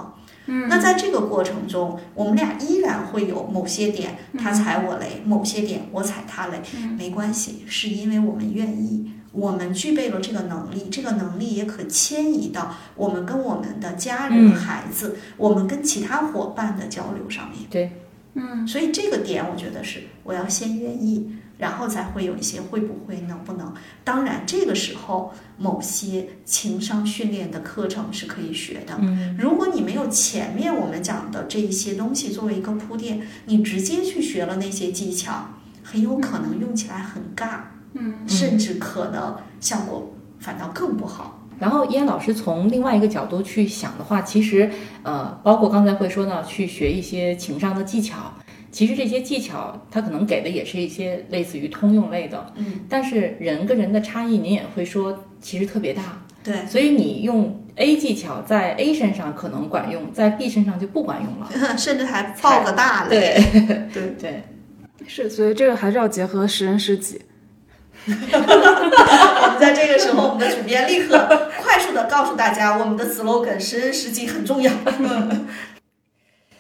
[0.47, 6.61] 嗯那在这个过程中，我们俩依然会有某些点他踩我雷，某些点我踩他雷，
[6.99, 17.61] 没关系，是因为我们愿意，我们具备了这个能力，这个能力也可迁移到我们跟我们的家人、嗯孩子，我们跟其他伙伴的交流上面。
[17.69, 17.91] 对，
[18.35, 21.29] 嗯所以这个点，我觉得是我要先愿意，
[21.59, 23.75] 然后才会有一些会不会、能不能。
[24.05, 28.97] 当然，这个时候某些情商训练的课程是可以学的。
[29.01, 35.49] 嗯如果你没有前面我们讲的这一些东西作为一个铺垫，你直接去学了那些技巧，
[35.83, 37.61] 很有可能用起来很尬，
[37.95, 41.41] 嗯甚至可能效果反倒更不好。
[41.59, 44.69] 然后燕老师从另外一个角度去想的话，其实
[45.03, 48.33] 呃，包括刚才会说呢，去学一些情商的技巧。
[48.73, 56.21] 其实这些技巧，它可能给的也是一些类似于通用类的，嗯，但是人跟人的差异，您也会说其实特别大。
[56.43, 61.49] 对，所以你用 A 技巧在 A 身上可能管用，在 B 身上就不管用了。
[61.79, 63.41] 甚至还爆个大雷。
[63.55, 64.43] 对对 对，
[65.07, 67.21] 是，所以这个还是要结合识人识己。
[68.07, 71.19] 我们在这个时候，我们的主编立刻
[71.63, 74.71] 快速的告诉大家，我们的 slogan“ 识人识己”很重要。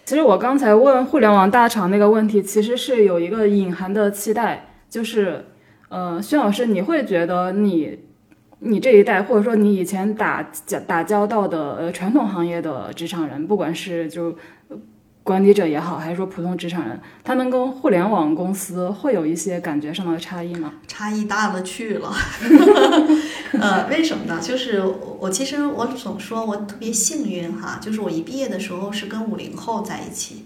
[0.04, 5.46] 其实我刚才问互联网大厂那个问题，其实是有一个隐含的期待，就是，
[5.88, 8.00] 呃，薛老师，你会觉得你，
[8.58, 10.46] 你这一代，或者说你以前打
[10.86, 14.36] 打交道的呃传统行业的职场人，不管是就
[15.24, 20.74] 管理者也好，还是说普通职场人，他们跟互联网公司会有一些感觉上的差异吗？
[20.86, 22.12] 差异大了去了，
[23.58, 24.38] 呃，为什么呢？
[24.42, 30.44] 就是我我其实我总说我特别幸运哈，就是我一毕业的时候是跟五零后在一起，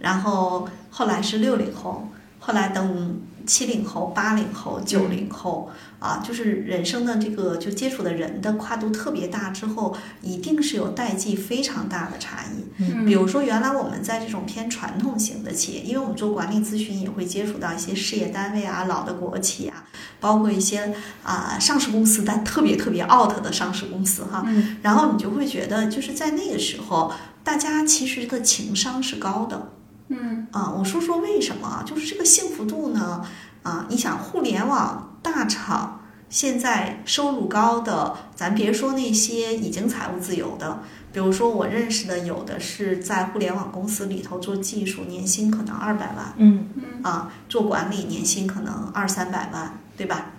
[0.00, 2.08] 然后后来是六零后，
[2.46, 5.68] 后来等七零后、八零后、九零后
[5.98, 12.64] 啊，就是人生的这个就接触的人的跨度特别大之后，一定是有代际非常大的差异。
[12.78, 19.82] 嗯比如说，原来我们在这种偏传统型的企业，因为我们做管理咨询也会接触到一些事业单位啊、老的国企啊，
[20.20, 20.94] 包括一些
[21.24, 24.44] 啊、上市公司，但特别特别 out 的上市公司哈。
[24.46, 29.72] 嗯然后你就会觉得，就是在那个时候，大家其实的情商是高的。
[30.08, 31.82] 嗯啊，我说说为什么啊？
[31.86, 33.24] 就是这个幸福度呢，
[33.62, 40.80] 啊，你想互联网大厂现在收入高的，咱别说那些已经财务自由的，
[41.12, 50.32] 比如说我认识的有的是在互联网公司里头做技术，年薪可能二百万嗯嗯啊，做管理年薪可能二三百万，对吧？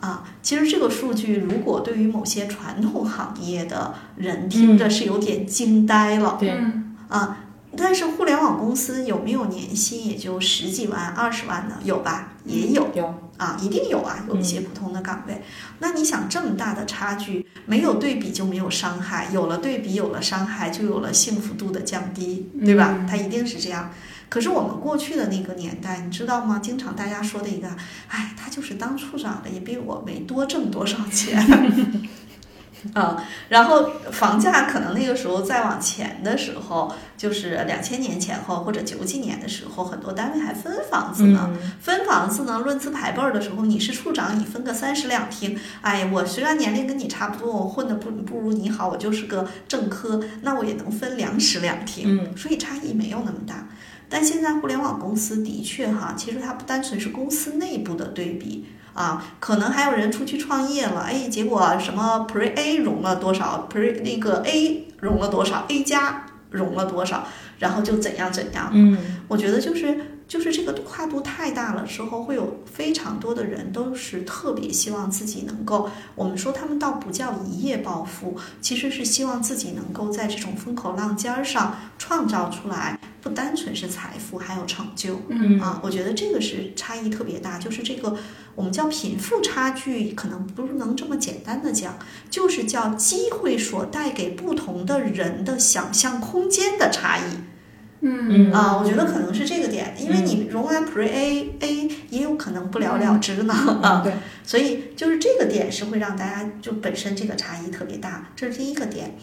[0.00, 6.36] 啊，其实这个数据如果对于某些传统行业的人听着是有点惊呆了。
[6.38, 7.43] 对，嗯啊，
[7.76, 11.76] 但是互联网公司有没有年薪也就十几万、二十万的？
[11.84, 12.32] 有吧？
[12.44, 15.42] 也有有，啊，一定有啊，有一些普通的岗位。
[15.78, 22.94] 那你想这么大的差距，没有对比就没有伤害，有了对比有了伤害，就有了幸福度的降低，对吧？
[22.98, 23.90] 嗯它一定是这样。
[24.28, 26.58] 可是我们过去的那个年代，你知道吗？
[26.62, 27.68] 经常大家说的一个，
[28.08, 31.40] 哎，他就是当处长的，也比我没多挣多少钱。
[32.92, 41.48] 啊，然后房价可能那个时候再往前的时候，就是两千年前后或者九几年的时候，很多单位还分房子呢。
[41.50, 45.58] 嗯分房子呢，论资排辈儿的时候，你是处长，你分个三室两厅。
[45.82, 53.68] 哎，我虽然年龄跟你差不多，我混的不不如你好，我就是个正科，那我也能分两室两厅，嗯所以差异没有那么大。
[54.08, 67.26] 但现在互联网公司的确哈，其实它不单纯是公司内部的对比啊，可能还有人出去创业了，哎，结果什么 Pre A 融了多少，Pre 那个 A 融了多少，A 加融了多少，
[67.58, 68.70] 然后就怎样怎样。
[68.72, 68.96] 嗯
[69.28, 85.20] 我觉得就是就是这个跨度太大了之后，会有非常多的人都是特别希望自己能够，我们说他们倒不叫一夜暴富，其实是希望自己能够在这种风口浪尖儿上创造出来，不单纯是财富，还有成就。
[85.28, 88.16] 嗯啊，我觉得这个是差异特别大，就是这个
[88.54, 91.98] 我们叫贫富差距，可能不能这么简单的讲，
[92.30, 97.53] 就是叫机会所带给不同的人的想象空间的差异。
[98.06, 104.12] 嗯啊，我觉得可能是这个点，因为你融完 Pre A A 也有可能不了了之呢啊，对，
[104.44, 109.14] 所以就是这个点是会让大家就本身这个差异特别大，这是第一个点。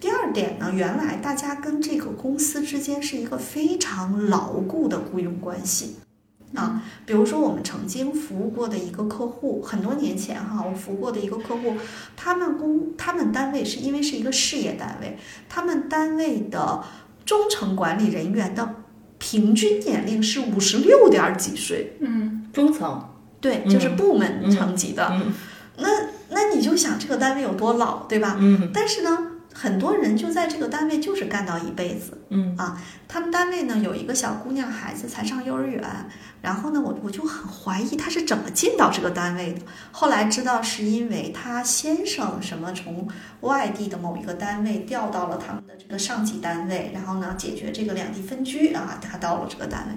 [0.00, 5.96] 第二点呢，原来大家跟这个公司之间是一个非常牢固的雇佣关系。
[6.54, 11.74] 啊，比如说我们曾经服务过的一个客户，很多年前哈，我服务过的一个客户，
[12.14, 15.16] 他们公他们单位是因为是一个事业单位，
[15.48, 16.84] 他们单位的
[17.24, 18.74] 中层管理人员的
[19.18, 23.08] 平均年龄是五十六点几岁，嗯中层，
[23.40, 23.70] 对，嗯。
[23.70, 25.08] 就是部门层级的。
[25.12, 25.32] 嗯。
[25.78, 25.88] 那
[26.30, 28.36] 那你就想这个单位有多老，对吧？
[28.40, 28.70] 嗯。
[28.74, 32.18] 但是呢，很多人就在这个单位就是干到一辈子。
[32.30, 35.82] 嗯啊他们单位呢有一个小姑娘，孩子才上幼儿园，
[36.40, 39.60] 然后呢，我我就很怀疑她是怎么进到这个单位的。
[39.90, 43.06] 后来知道是因为她先生什么从
[43.40, 49.94] 外地的某一个单位调到了他们的这个上级单位，然后呢解决这个两地分居啊，她到了这个单位。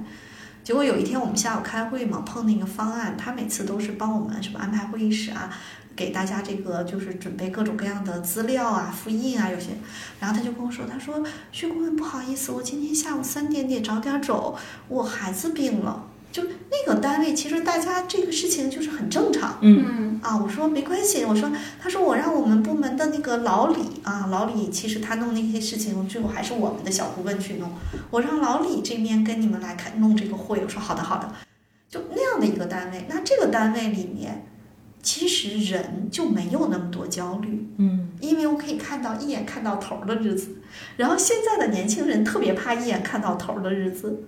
[0.61, 5.47] 结果有一天我们下午开会嘛，碰那个方案，他每次都是帮我们什么安排会议室啊，
[5.95, 9.69] 给大家这个就是准备各种各样的资料啊、复印啊，有些。
[10.19, 16.07] 然后他就跟我说，他说薛顾问不好意思，我今天下午三点得早点走，我孩子病了。
[16.31, 20.35] 就那个单位，其实大家这个事情就是很正常嗯嗯啊。
[20.35, 21.49] 我说没关系，我说
[21.81, 27.71] 他说我让我们部门的那个老李啊，老李其实他弄那些事情，最后还是我们的小顾问去弄。
[28.11, 31.31] 我让老李这边跟你们来看弄这个会，我说好的好的，
[31.89, 33.05] 就那样的一个单位。
[33.07, 34.45] 那这个单位里面，
[35.05, 38.09] 其实人就没有那么多焦虑，嗯。
[38.19, 40.57] 因为我可以看到一眼看到头儿的日子，
[40.97, 44.23] 然后现在的年轻人特别怕一眼看到头儿的日子，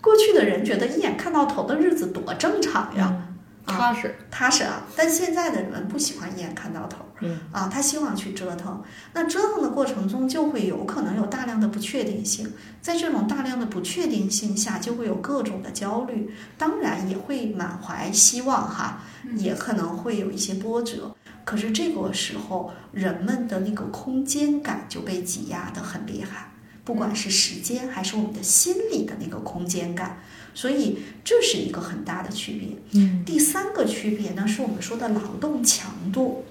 [0.00, 3.31] 过去的人觉得一眼看到头的日子多正常呀，嗯，
[3.66, 7.06] 踏实，踏实啊，但现在的人不喜欢一眼看到头儿。
[7.20, 7.40] 嗯。
[7.52, 8.82] 啊，他希望去折腾。
[9.12, 19.02] 那折腾的过程中，就会有可能有大量的不确定性，在这种大量的不确定性下，就会有各种的焦虑，当然也会满怀希望哈，
[19.36, 21.14] 也可能会有一些波折。
[21.44, 26.52] 可是这个时候，人们的那个空间感就被挤压得很厉害，
[26.84, 30.18] 不管是时间还是我们的心理的那个空间感，
[30.54, 33.00] 所以这是一个很大的区别。
[33.00, 36.44] 嗯第三个区别呢，是我们说的劳动强度。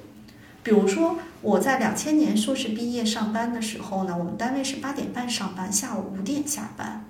[0.63, 7.05] 比如说，我在两千年硕士毕业上班的时候呢，我们单位是八点半上班，下午五点下班。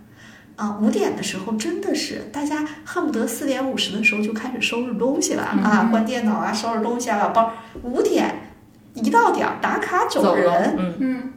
[0.56, 7.54] 啊，五点的时候真的是大家恨不得四点五十的时候就开始收拾东西了啊，关电脑啊，收拾东西啊，把包。
[7.84, 8.54] 五点
[8.94, 11.34] 一到点儿打卡走走人，嗯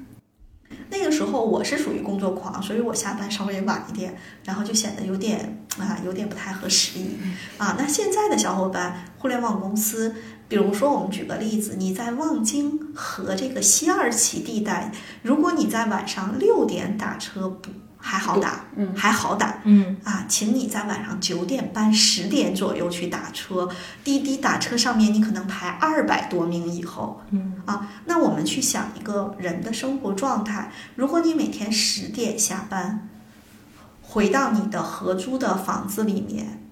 [0.97, 7.19] 那个时候我是属于工作狂，所以我下班稍微晚一点，然后就显得有点啊有点不太合时宜
[7.59, 7.75] 啊。
[7.77, 10.15] 那现在的小伙伴，互联网公司，
[10.47, 14.93] 比如说我们举个例子，你在望京和这个西二旗地带，
[15.23, 17.71] 如果你在晚上六点打车不
[18.07, 18.95] 还好打，嗯。
[18.95, 19.97] 还好打，嗯。
[20.05, 23.67] 啊，请你在晚上九点半、十点左右去打车，
[24.05, 27.63] 滴滴打车上面你可能排二百多名以后，嗯。
[27.65, 33.09] 啊，那我们去想一个人的生活状态，如果你每天十点下班，
[34.03, 36.63] 回到你的合租的房子里面，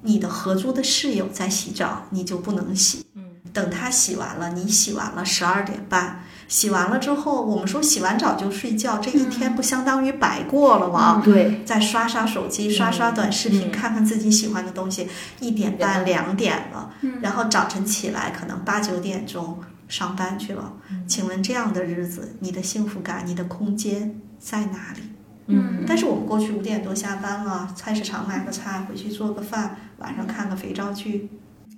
[0.00, 3.22] 你的合租的室友在洗澡，你就不能洗，嗯。
[3.52, 6.24] 等他洗完了，你洗完了十二点半。
[6.52, 11.22] 洗完了之后，我们说洗完澡就睡觉，这一天不相当于白过了吗？
[11.24, 15.08] 对，再刷刷手机，刷刷短视频，嗯看看自己喜欢的东西，
[15.40, 20.74] 一点半、两点了，嗯然后早晨起来可能八九点钟上班去了。
[20.90, 25.02] 嗯请问这样的日子，你的幸福感、你的空间在哪里？
[25.46, 31.30] 嗯但是我们过去五点多下班了，菜市场买个菜，回去做个饭，晚上看个肥皂剧。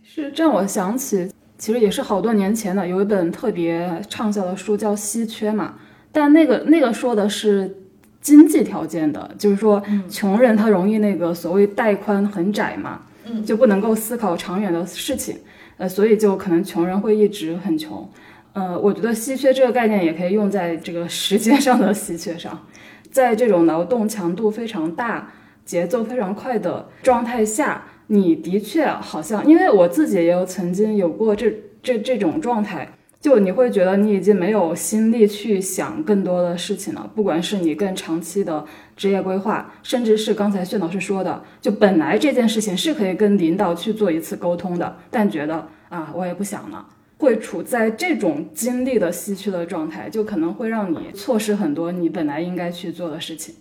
[0.03, 5.75] 是这让我想起，其实也是好多年前的，有一本特别畅销的书叫《稀缺》嘛，
[6.13, 7.77] 但那个那个说的是
[8.21, 13.45] 经济条件的，就是说穷人他容易那个所谓带宽很窄嘛，嗯。
[13.45, 15.39] 就不能够思考长远的事情，
[15.77, 18.09] 呃，所以就可能穷人会一直很穷。
[18.53, 22.67] 呃，我觉得稀缺这个概念也可以用在这个时间上的稀缺上，
[23.11, 25.33] 在这种劳动强度非常大、
[25.65, 31.53] 节奏非常快的状态下，你的确好像，因为我自己也有曾经有过这
[31.83, 32.89] 这这种状态，
[33.21, 38.65] 就你会觉得你已经没有心力去想更多的事情了，不管是你更长期的
[38.97, 46.87] 职业规划，甚至是刚才薛老师说的，就本来这件事情是可以跟领导去做一次沟通的，但觉得啊，我也不想了。
[47.17, 53.55] 会处在这种精力的稀缺的状态，就可能会让你错失很多你本来应该去做的事情。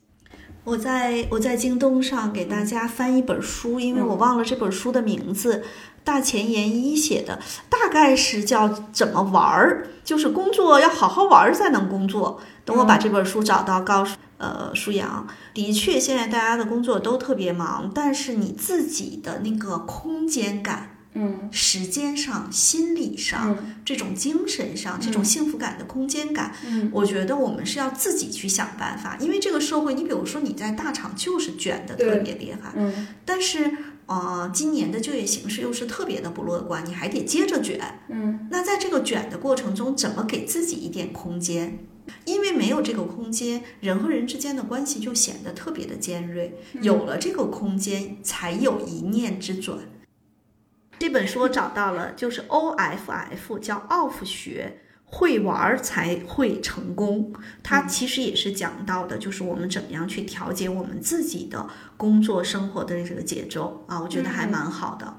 [0.63, 5.61] 我在我在京东上给大家翻一本书，因为我忘了这本书的名字，
[6.05, 7.39] 大前研一写的，
[7.69, 12.39] 大概是叫怎么玩儿，就是工作要好好玩儿才能工作。
[12.63, 20.92] 等我把这本书找到，告诉呃舒阳，的确现在大家的工作都特别忙，但是你自己的那个空间感。
[21.15, 29.17] 嗯时间上、心理上、这种精神上、这种幸福感的空间感，嗯我觉得我们是要自己去想办法。
[29.19, 33.71] 因为这个社会，你比如说你在大厂就是卷的特别厉害，嗯但是
[34.05, 37.79] 呃，今年的就业形势又是特别的不乐观，你还得接着卷。
[38.09, 41.79] 嗯那在这个卷的过程中，怎么给自己一点空间？
[42.25, 46.53] 因为没有这个空间，人和人之间的关系就显得特别的尖锐。
[46.81, 49.77] 有了这个空间，才有一念之转。
[50.99, 57.33] 这本书我找到了，就是 OFF，叫 OFF 学，会玩儿才会成功。
[57.61, 61.67] 它其实也是讲到的，就是我们怎么样去调节我们自己的
[61.97, 65.15] 工作生活的这个节奏啊，我觉得还蛮好的。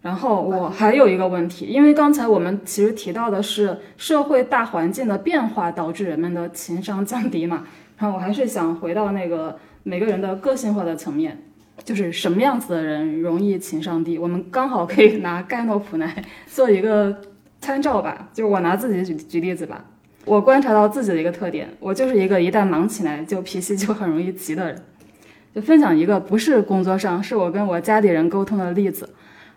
[0.00, 7.66] 然后我还有一个问题，因为刚才我们其实提到的是社会大环境的变化导致人们的情商降低嘛，
[7.96, 11.42] 然后我还是想回到那个每个人的个性化的层面，
[11.82, 14.16] 就是什么样子的人容易情商低？
[14.18, 17.20] 我们刚好可以拿盖诺普来做一个
[17.60, 19.84] 参照吧，就是我拿自己举举例子吧。
[20.24, 24.82] 我观察到自己的一个特点，我就是一个一旦忙起来就脾气就很容易急的人。
[25.54, 29.08] 就分享一个不是工作上，是我跟我家里人沟通的例子。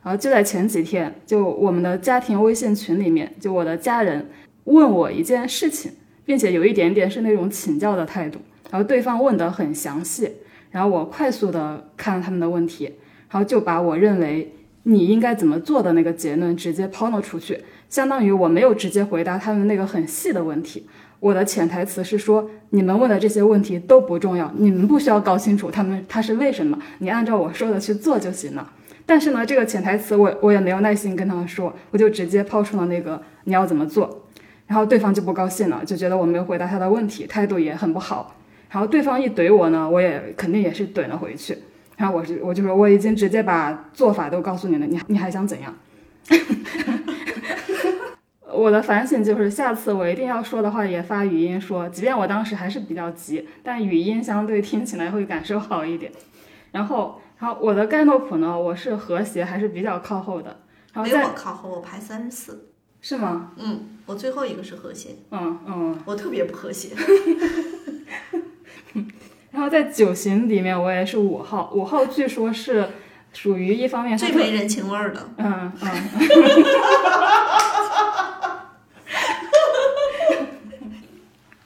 [0.04, 4.30] 然后就在前几天，就我们的家庭微信群里面，就我的家人
[4.66, 5.92] 问我一件事情，
[6.24, 8.40] 并且有一点点是那种请教的态度。
[8.70, 10.32] 然后对方问得很详细，
[10.72, 12.86] 然后我快速的看了他们的问题，
[13.30, 14.54] 然后就把我认为
[14.84, 20.86] 你应该怎么做的那个结论直接抛了出去，相当于我没有直接回答他们那个很细的问题。
[21.20, 28.72] 我的潜台词是说，你们问的这些问题都不重要，你们不需要搞清楚他们他是为什么，你按照我说的去做就行了。
[29.04, 34.26] 但是呢，这个潜台词我我也没有耐心跟他们说，我就直接抛出了那个你要怎么做，
[34.68, 38.37] 然后对方就不高兴了，就觉得我没有回答他的问题，态度也很不好。
[38.70, 41.58] 然后对方一怼我呢，我也肯定也是怼了回去。
[41.96, 45.74] 然后我是我就说我已经直接把做法都告诉你了，你你还想怎样？
[48.54, 56.12] 我的反省就是，下次我一定要说的话也发语音说，即便我当时还是比较急，但语音相对听起来会感受好一点。
[56.72, 60.60] 然后，然后我的盖诺普呢，我是和谐还是比较靠后的。
[60.94, 62.70] 然后没在我靠后，我排三十四。
[63.00, 63.52] 是吗？
[63.58, 66.00] 嗯，我最后一个是和谐，嗯嗯。
[66.06, 66.96] 我特别不和谐。
[69.58, 71.72] 然后在九型里面，我也是五号。
[71.74, 72.88] 五号据说是
[73.34, 75.28] 属于一方面，最没人情味儿的。
[75.38, 75.90] 嗯嗯。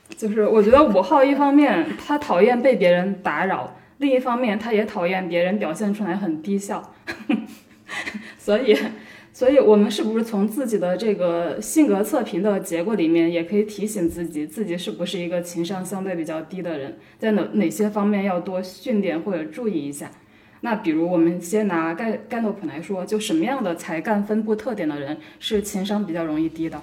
[0.18, 6.94] 就是我觉得五号一方面他讨厌被别人打扰，另一方面他也讨厌别人表现出来很低效，
[8.40, 8.74] 所以，
[9.42, 20.12] 所以我们是不是从自己的这个性格测评的结果里面，也可以提醒自己，自己是不是一个情商相对比较低的人，在哪哪些方面要多训练或者注意一下？
[20.60, 26.80] 那比如我们先拿盖盖诺普来说，就什么样的才干分布特点的人是情商比较容易低的？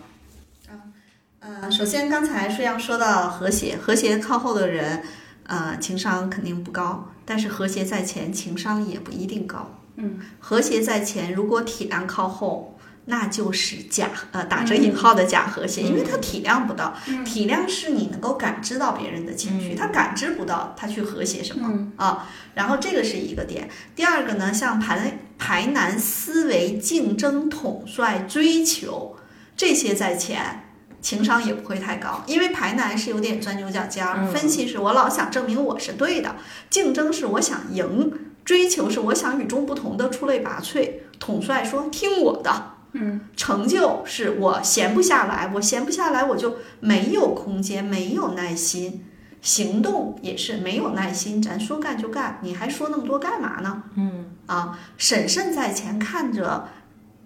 [1.38, 5.04] 呃，首先刚才舒阳说到和谐，和谐靠后的人，
[5.44, 9.77] 呃，情商肯定不高，但是和谐在前，情商也不一定高。
[9.98, 22.28] 嗯，和谐在前，如果体量靠后，那就是假呃打着引号的假和谐，因为他体谅不到，体谅是你能够感知到别人的情绪，他感知不到，他去和谐什么、啊？
[22.54, 23.68] 然后这个是一个点。
[23.96, 29.16] 第二个呢，像排排难思维、竞争、统帅、追求
[29.56, 30.64] 这些在前。
[31.00, 36.34] 情商也不会太高，因为排难是有点钻牛角尖儿，分析是我老想证明我是对的，
[36.68, 38.12] 竞争是我想赢，
[38.48, 40.90] 追求是我想与众不同的出类拔萃，
[41.20, 49.04] 统帅说听我的，嗯，成就是我闲不下来，我闲不下来我就没有空间，没有耐心，
[49.42, 53.82] 行动也是没有耐心，咱说干就干，你还说那么多干嘛呢？
[53.96, 56.68] 嗯啊，审慎在前，看着。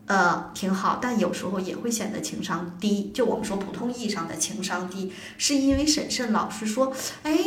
[0.06, 3.12] 呃，挺好，但有时候也会显得情商低。
[3.14, 6.92] 就我们说普通意义上的情商低，是因为审慎老师说，
[7.22, 7.38] 哎，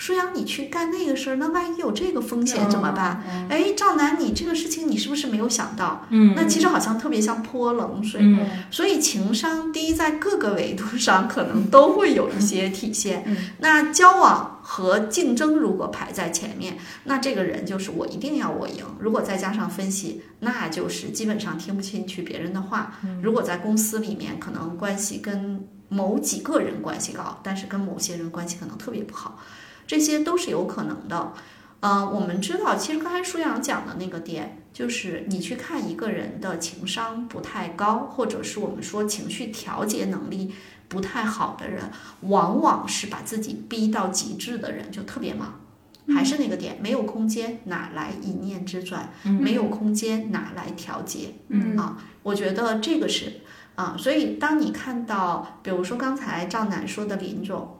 [0.00, 3.22] 舒阳你去干那个事儿，那万一有这个风险怎么办？
[3.50, 6.06] 哎，赵楠你这个事情你是不是没有想到？
[6.08, 8.22] 嗯那其实好像特别像泼冷水。
[8.24, 13.24] 嗯所以情商低在各个维度上可能都会有一些体现。
[13.26, 18.82] 嗯那交往和竞争如果排在前面，那这个人就是我一定要我赢。
[19.00, 22.94] 如果再加上分析，那就是基本上听不进去别人的话。
[23.20, 29.38] 如果在公司里面，可能关系跟某几个人关系高，但是跟某些人关系可能特别不好，
[29.90, 31.32] 这些都是有可能的。
[31.80, 40.54] 呃，我们知道，其实刚才舒阳讲的那个点，就是你去看一个人的情商不太高，或者是我们说情绪调节能力
[40.86, 45.58] 不太好的人，往往是把自己逼到极致的人，就特别忙。
[46.14, 49.12] 还是那个点，没有空间，哪来一念之转？
[49.24, 51.34] 没有空间，哪来调节？
[51.48, 53.40] 嗯啊，我觉得这个是
[53.74, 57.79] 啊，所以当你看到，比如说刚才赵楠说的林总，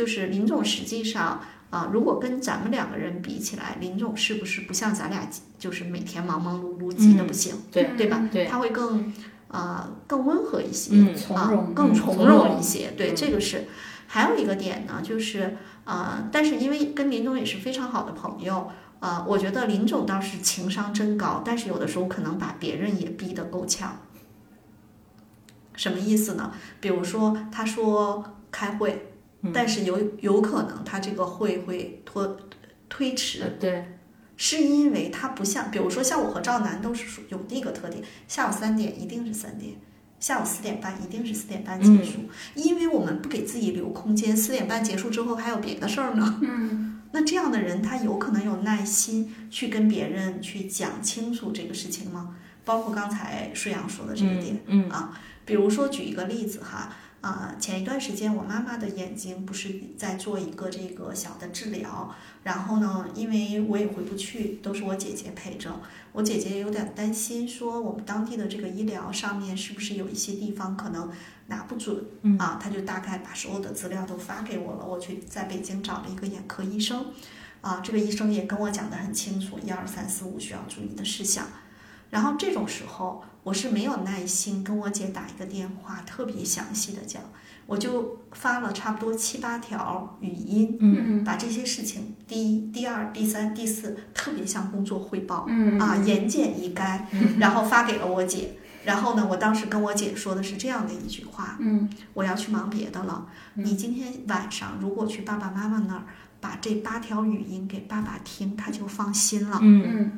[0.00, 5.28] 就是林总实际上啊，如果跟咱们两个人比起来，林总是不是不像咱俩
[5.58, 8.26] 就是每天忙忙碌碌，急的不行，对对吧？
[8.32, 9.12] 对他会更
[9.48, 12.92] 呃更温和一些，从容，更从容容一些。
[12.96, 13.66] 对，这个是。
[14.06, 18.70] 还有一个点呢，就是呃，但是因为跟林总也是非常好的朋友，
[19.00, 23.98] 呃，我觉得林总倒是情商真高，但是有的时候可能把别人也逼得够呛。
[25.76, 26.52] 什么意思呢？
[26.80, 29.09] 比如说，他说开会，
[29.54, 32.36] 但是有有可能他这个会会拖
[32.88, 33.98] 推迟，对，
[34.36, 39.74] 是因为他不像，比如说像我和赵楠都是属有那个特点，下午三点一定是三点，
[40.18, 42.18] 下午四点半一定是四点半结束，
[42.54, 46.38] 因为我们不给自己留空间，四点半结束之后还有别的事儿呢。
[46.42, 52.36] 嗯， 那这样的人，他有可能有耐心去跟别人去讲清楚这个事情吗？
[52.64, 54.90] 包括刚才舒阳说的这个点，嗯。
[54.90, 62.14] 啊，比如说举一个例子哈，啊、前一段时间我妈妈的眼睛不是在做一个这个小的治疗，
[62.44, 65.70] 然后呢，因为我也回不去，都是我姐姐陪着，
[66.12, 71.10] 我姐姐有点担心，说我们当地的这个医疗上面是不是有一些地方可能
[71.48, 77.06] 拿不准，嗯啊，她就大概把所有的资料都发给我了，我去在北京找了一个眼科医生，
[77.60, 81.46] 啊，这个医生也跟我讲得很清楚，一二三四五需要注意的事项。
[82.08, 87.22] 然后这种时候，我是没有耐心跟我姐打一个电话，特别详细的讲，
[87.66, 91.24] 我就发了差不多七八条语音，嗯。
[91.24, 95.78] 把这些事情第一、第二、第三、第四特别像工作汇报，嗯。
[95.78, 97.00] 啊，言简意赅，
[97.38, 98.56] 然后发给了我姐。
[98.84, 106.04] 然后呢，我当时跟我姐说的是这样的一句话：嗯我要去忙别的了，你今天晚上如果去爸爸妈妈那儿，
[106.40, 109.58] 把这八条语音给爸爸听，他就放心了。
[109.62, 109.84] 嗯。
[109.86, 110.12] 嗯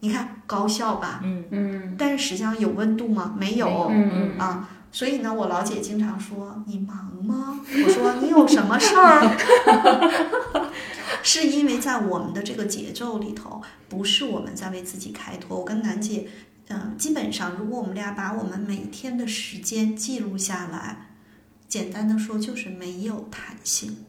[0.00, 1.20] 你看高效吧？
[1.24, 3.34] 嗯嗯但是实际上有温度吗？
[3.38, 3.88] 没有。
[3.90, 7.58] 嗯啊，所以呢，我老姐经常说你忙吗？
[7.84, 10.70] 我说你有什么事儿？
[11.22, 15.58] 是因为在我们的这个节奏里头，不是我们在为自己开脱。
[15.58, 16.28] 我跟楠姐，
[16.68, 21.08] 嗯、基本上如果我们俩把我们每天的时间记录下来，
[21.66, 24.04] 简单的说就是没有弹性。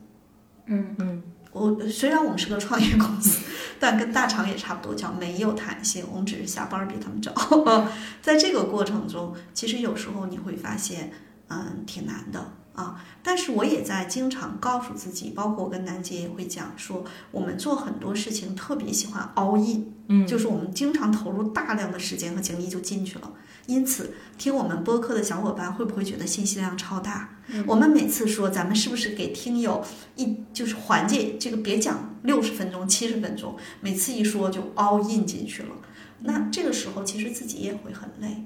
[0.68, 1.24] 嗯嗯
[1.54, 3.40] 我虽然我们是个创业公司，
[3.80, 6.06] 但跟大厂也差不多，叫没有弹性。
[6.12, 7.34] 我们只是下班比他们早。
[8.22, 11.12] 在这个过程中，其实有时候你会发现，
[11.48, 13.04] 嗯，挺难的啊。
[13.22, 23.34] 但是我也在经常告诉自己，包括我跟楠姐也会讲说，我们做很多事情特别喜欢 all in，嗯，就是我们经常投入大量的时间和精力就进去了。
[23.66, 27.38] 因此，听我们播客的小伙伴会不会觉得信息量超大？
[27.66, 29.84] 我们每次说咱们是不是给听友
[30.16, 35.70] 一就是缓解这个，别讲六十分钟、七十分钟，每次一说就 all in 进去了。
[36.22, 38.46] 那这个时候其实自己也会很累，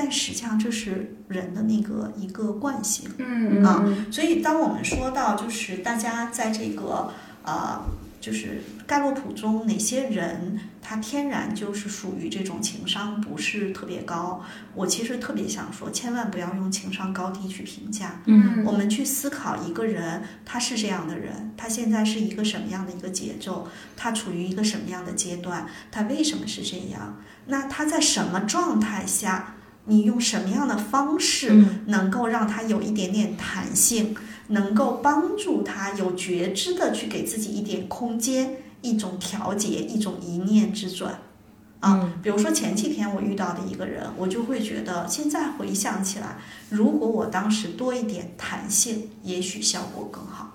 [0.00, 3.10] 但实际上这是人的那个一个惯性。
[3.18, 7.12] 嗯啊，所以当我们说到就是大家在这个
[7.42, 7.82] 呃，
[8.20, 14.40] 就是盖洛普中哪些人他天然就是属于这种情商不是特别高，
[14.76, 18.20] 我其实特别想说，千万不要用情商高低去评价。
[18.26, 23.66] 嗯我们去思考一个人他是这样的人，他现在是一个什么样的一个节奏，
[23.96, 27.16] 他处于一个什么样的阶段，他为什么是这样？
[27.46, 29.56] 那他在什么状态下？
[29.88, 34.14] 你用什么样的方式嗯能够让他有一点点弹性，
[34.48, 41.18] 能够帮助他有觉知的去给自己一点空间，一种调节，一种一念之转。
[41.80, 46.36] 啊，比如说前几天我遇到的一个人，我就会觉得，现在回想起来，
[46.70, 50.54] 如果我当时多一点弹性，也许效果更好。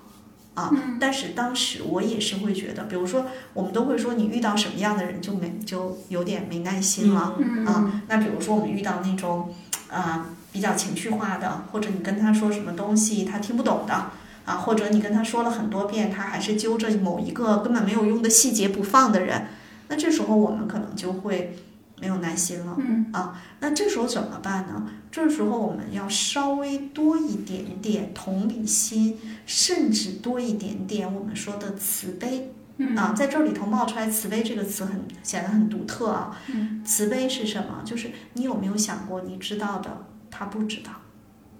[0.55, 7.35] 啊，但是当时我也是会觉得，比如说我们都会说，你遇到什么样的人就没就有点没耐心了。
[7.39, 7.65] 嗯。
[7.65, 9.53] 啊，那比如说我们遇到那种，
[9.89, 14.11] 啊、比较情绪化的，或者你跟他说什么东西他听不懂的，
[14.45, 19.47] 啊，或者你跟他说了很多遍，他还是揪着某一个根本没有用的细节不放的人，
[19.87, 21.57] 那这时候我们可能就会
[22.03, 22.75] 没有耐心了。
[22.77, 24.85] 嗯啊，那这时候怎么办呢？
[25.09, 32.51] 这时候我们要稍微多一点点同理心，甚至多一点点我们说的慈悲。
[32.75, 36.37] 嗯啊，在这里头冒出来“慈悲”这个词很显得很独特啊。
[36.47, 37.81] 嗯慈悲是什么？
[37.85, 40.91] 就是你有没有想过，你知道的他不知道，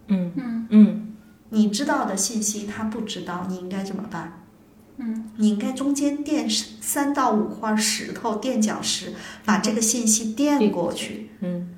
[0.08, 1.16] 嗯嗯嗯
[1.52, 4.43] 你知道的信息他不知道，你应该怎么办？
[4.98, 9.14] 嗯你应该中间垫三到五块石头，垫脚石，
[9.44, 11.30] 把这个信息垫过去。
[11.42, 11.70] 嗯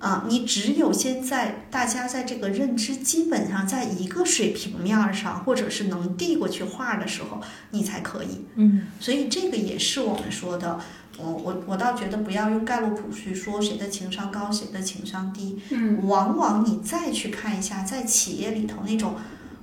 [0.00, 7.40] 啊，你只有现在大家在这个认知基本上在一个水平面上，或者是能递过去话的时候，
[7.70, 8.44] 你才可以。
[8.56, 10.78] 嗯所以这个也是我们说的，
[11.16, 15.58] 我我我倒觉得不要用盖洛普去说谁的情商高，谁的情商低。
[15.70, 19.14] 嗯往往你再去看一下，在企业里头那种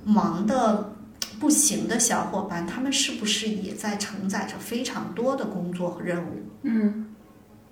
[0.04, 0.94] 忙的
[1.42, 6.36] 不行的小伙伴，他们是不是也在承载着非常多的工作和任务？
[6.62, 7.16] 嗯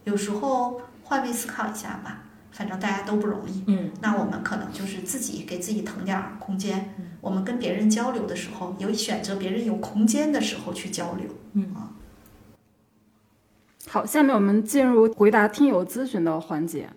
[0.02, 3.62] 有时候换位思考一下吧，反正大家都不容易。
[3.68, 6.92] 嗯那我们可能就是自己给自己腾点儿空间。
[7.20, 11.26] 我们跟别人交流的时候，有选择别人有空间的时候去交流。
[11.52, 11.72] 嗯
[13.86, 16.90] 好，下面我们进入回答听友咨询的环节。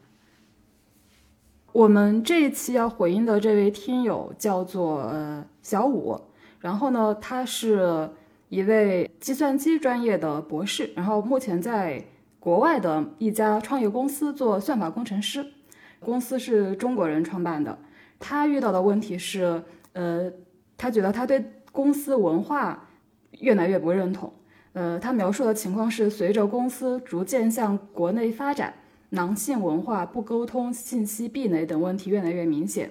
[1.72, 6.20] 我们这一期要回应的这位听友叫做呃小五，
[6.64, 8.10] 然后呢，他是
[8.48, 12.02] 一位计算机专业的博士，然后目前在
[12.40, 15.46] 国外的一家创业公司做算法工程师，
[16.00, 17.78] 公司是中国人创办的。
[18.18, 19.62] 他遇到的问题是，
[19.92, 20.32] 呃，
[20.78, 22.88] 他觉得他对公司文化
[23.42, 24.32] 越来越不认同。
[24.72, 28.74] 呃，他描述的情况是，随着公司逐渐向国内发展，
[29.10, 32.90] 囊性文化、不沟通、信息壁垒等问题越来越明显。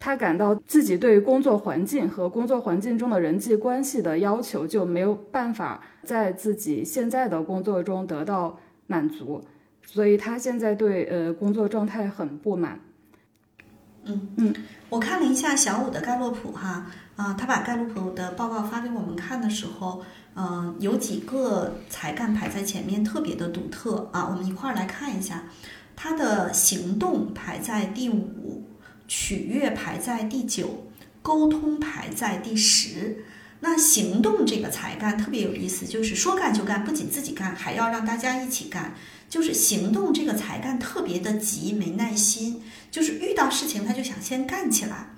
[0.00, 9.42] 他感到自己对工作环境和工作环境中的人际关系的要求就没有办法在自己现在的工作中得到满足，
[9.84, 12.80] 所以他现在对呃工作状态很不满。
[14.04, 14.54] 嗯嗯
[14.88, 20.02] 我看了一下小五的盖洛普哈，啊、他把盖洛普的报告发给我们看的时候，
[20.34, 25.42] 嗯、有几个才干排在前面，特别的独特啊，我们一块儿来看一下，
[25.94, 28.62] 他的行动排在第五，
[29.08, 30.86] 取悦排在第九，
[31.22, 33.24] 沟通排在第十。
[33.60, 38.94] 那行动这个才干特别有意思，就是说干就干，不仅自己干，还要让大家一起干。
[39.28, 45.08] 就是行动这个才干特别的急，没耐心，就是遇到事情他就想先干起来。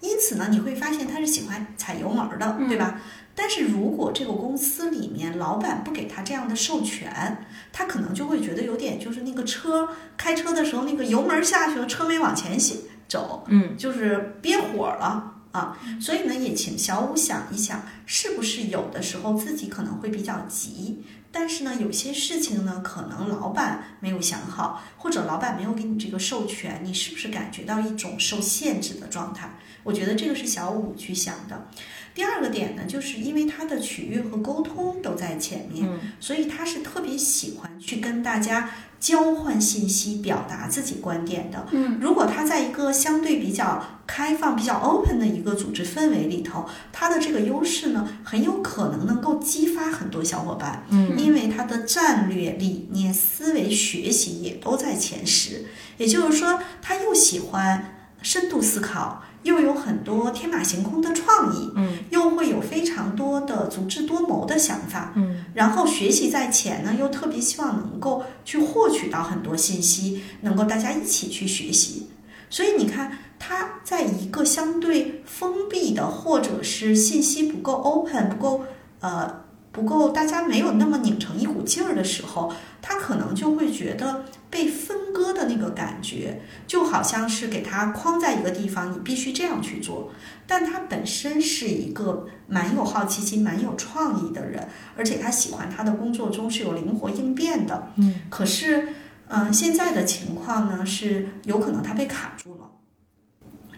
[0.00, 3.00] 因此呢，你会发现他是喜欢踩油门儿的，对吧？
[3.34, 15.32] 但是如果这个公司里面老板不给他这样的授权，他可能就会觉得有点就是那个车开车的时候那个油门儿下去了，车没往前行走，嗯，就是憋火了。
[15.52, 21.02] 啊，所以呢，也请小五想一想，是不是有的时候自己可能会比较急，
[21.32, 29.48] 但是呢，有些事情呢，可能老板没有想好，或者老板没有给你这个授权，你是不是感觉到一种受限制的状态？
[29.82, 31.68] 我觉得这个是小五去想的。
[32.16, 35.86] 第二个点呢，就是因为他的取悦和沟通都在前面，
[36.18, 41.66] 所以他是特别喜欢去跟大家交换信息、表达自己观点的。
[41.72, 50.84] 嗯，如果他在一个相对比较开放、比较 open 的一个组织氛围里头，他的这个优势呢，很有可能能够激发很多小伙伴。
[50.88, 55.66] 嗯，因为他的战略、理念、思维、学习也都在前十，
[55.98, 59.22] 也就是说，他又喜欢深度思考。
[59.46, 72.08] 又有很多天马行空的创意，嗯，又会有非常多的足智多谋的想法，嗯，然后学习在前呢，又特别希望能够去获取到很多信息，能够大家一起去学习。
[72.50, 78.64] 所以你看，他在一个相对封闭的，或者是信息不够 open、不够
[79.00, 79.44] 呃
[79.76, 82.50] 不够大家没有那么拧成一股劲儿的时候，
[82.80, 90.10] 他可能就会觉得被分割的那个感觉，就好像是给他框在一个地方，你必须这样去做。
[90.46, 94.66] 但他本身是一个蛮有好奇心、蛮有创意的人，
[94.96, 97.92] 而且他喜欢他的工作中是有灵活应变的。
[97.96, 98.88] 嗯，可是，
[99.28, 102.70] 嗯、现在的情况呢是有可能他被卡住了，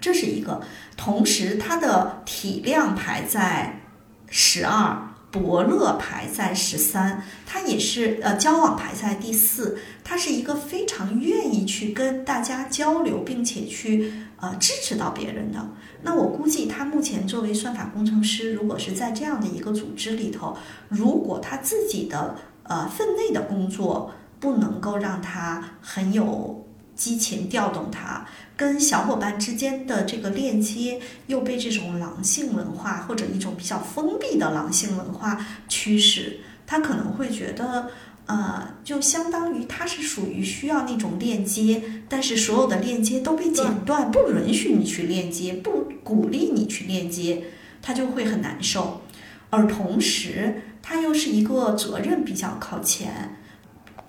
[0.01, 0.61] 这是一个。
[0.97, 3.81] 同时，他的体量排在
[4.29, 4.97] 十二。
[5.39, 15.69] 伯乐排在十三，他也是呃交往排在第四，他是一个非常愿意去跟大家交流，并且去呃支持到别人的。
[16.03, 20.57] 那我估计他目前作为算法工程师，如果是在这样的一个组织里头，
[20.89, 26.68] 如果他自己的呃分内的工作不能够让他很有
[26.99, 28.27] 激情调动他。
[28.55, 37.89] 跟小伙伴之间的这个链接又被这种狼性文化或者一种比较封闭的狼性文化驱使，他可能会觉得，
[38.27, 47.45] 呃，就相当于他是属于需要那种链接，但是所有的链接都被剪断，不允许你去链接，不鼓励你去链接，
[47.81, 49.03] 他就会很难受。
[49.51, 53.39] 而同时，他又是一个责任比较靠前，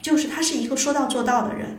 [0.01, 1.77] 就是他是一个说到做到的人。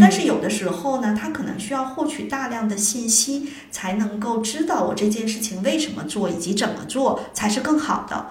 [0.00, 8.26] 但是有的时候呢，他可能需要获取大量的信息，才能够知道我这件事情为什么做以及怎么做才是更好的。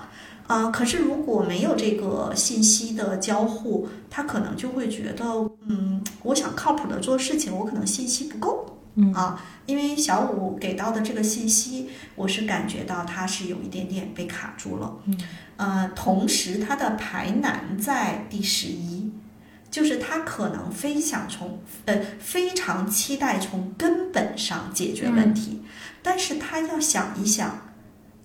[0.48, 5.26] 呃，可是如果没有这个信息的交互，他可能就会觉得，
[5.68, 8.74] 嗯，我想靠谱的做事情，我可能信息不够。
[9.00, 14.96] 嗯啊，因为小五给到的这个信息，我是感觉到他是有一点点被卡住了。
[15.06, 15.18] 嗯，
[15.58, 19.12] 呃，同时他的排难在第十一。
[19.78, 25.62] 就是他可能非想从呃非常期待从根本上解决问题，
[26.02, 27.62] 但是他要想一想，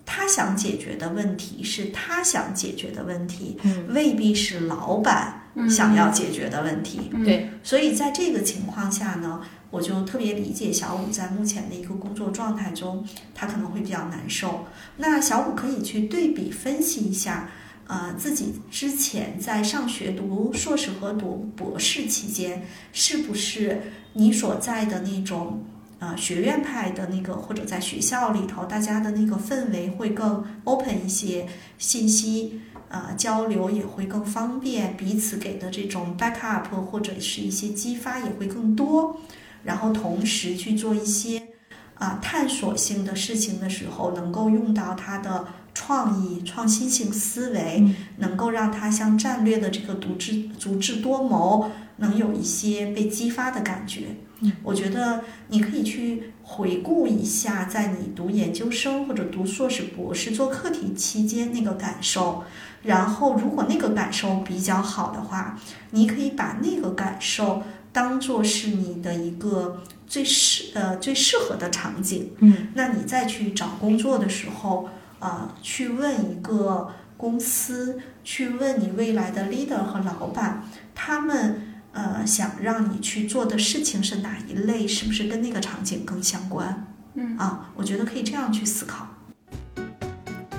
[0.03, 7.11] 他想解决的问题是他想解决的问题，嗯未必是老板想要解决的问题。
[7.23, 9.39] 对，所以在这个情况下呢，
[9.69, 14.65] 我就特别理解小五在目前的一个工作状态中，他可能会比较难受。
[14.97, 17.47] 那小五可以去对比分析一下。
[17.85, 23.81] 呃，自己之前在上学读硕士和读博士期间，是不是
[24.13, 25.63] 你所在的那种
[25.99, 31.45] 呃学院派的那个，或者在学校里头大家的那个氛围会更 open 一些，
[31.77, 39.19] 信息呃交流也会更方便，彼此给的这种 backup 或者是一些激发也会更多，
[39.65, 41.49] 然后同时去做一些
[41.95, 45.45] 啊、探索性的事情的时候，能够用到它的。
[45.85, 47.83] 创意、创新性思维，
[48.17, 54.15] 能够让他像战略的这个足智足智多谋，能有一些被激发的感觉。
[54.63, 62.43] 我觉得你可以去回顾一下，在你读研究生或者读硕士、博士做课题期间那个感受。
[62.83, 65.59] 然后，如果那个感受比较好的话，
[65.91, 67.61] 你可以把那个感受
[67.91, 72.31] 当做是你的一个最适呃最适合的场景。
[72.39, 74.87] 嗯，那你再去找工作的时候。
[75.23, 80.61] 呃，去问一个公司，去问你未来的 leader 和老板，
[80.93, 81.61] 他们
[81.93, 86.85] 呃想让你去做的事情是哪一类，是不是跟那个场景更相关？
[87.13, 89.07] 嗯啊，我觉得可以这样去思考。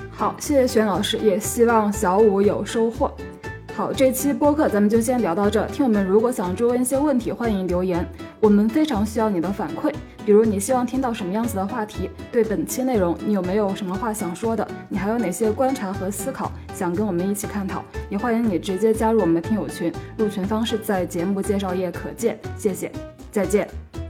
[0.09, 3.13] 好，谢谢玄老师，也希望小五有收获。
[3.75, 5.63] 好，这期播客咱们就先聊到这。
[5.67, 8.03] 听友们如果想追问一些问题，欢迎留言，
[8.39, 9.93] 我们非常需要你的反馈。
[10.25, 12.09] 比如你希望听到什么样子的话题？
[12.31, 14.67] 对本期内容你有没有什么话想说的？
[14.89, 17.83] 你还有哪些观察和思考想跟我们一起探讨？
[18.09, 22.39] 也欢迎你直接加入我们的听友群，入群方式在节目介绍页可见。
[22.57, 22.91] 谢谢，
[23.31, 24.04] 再见。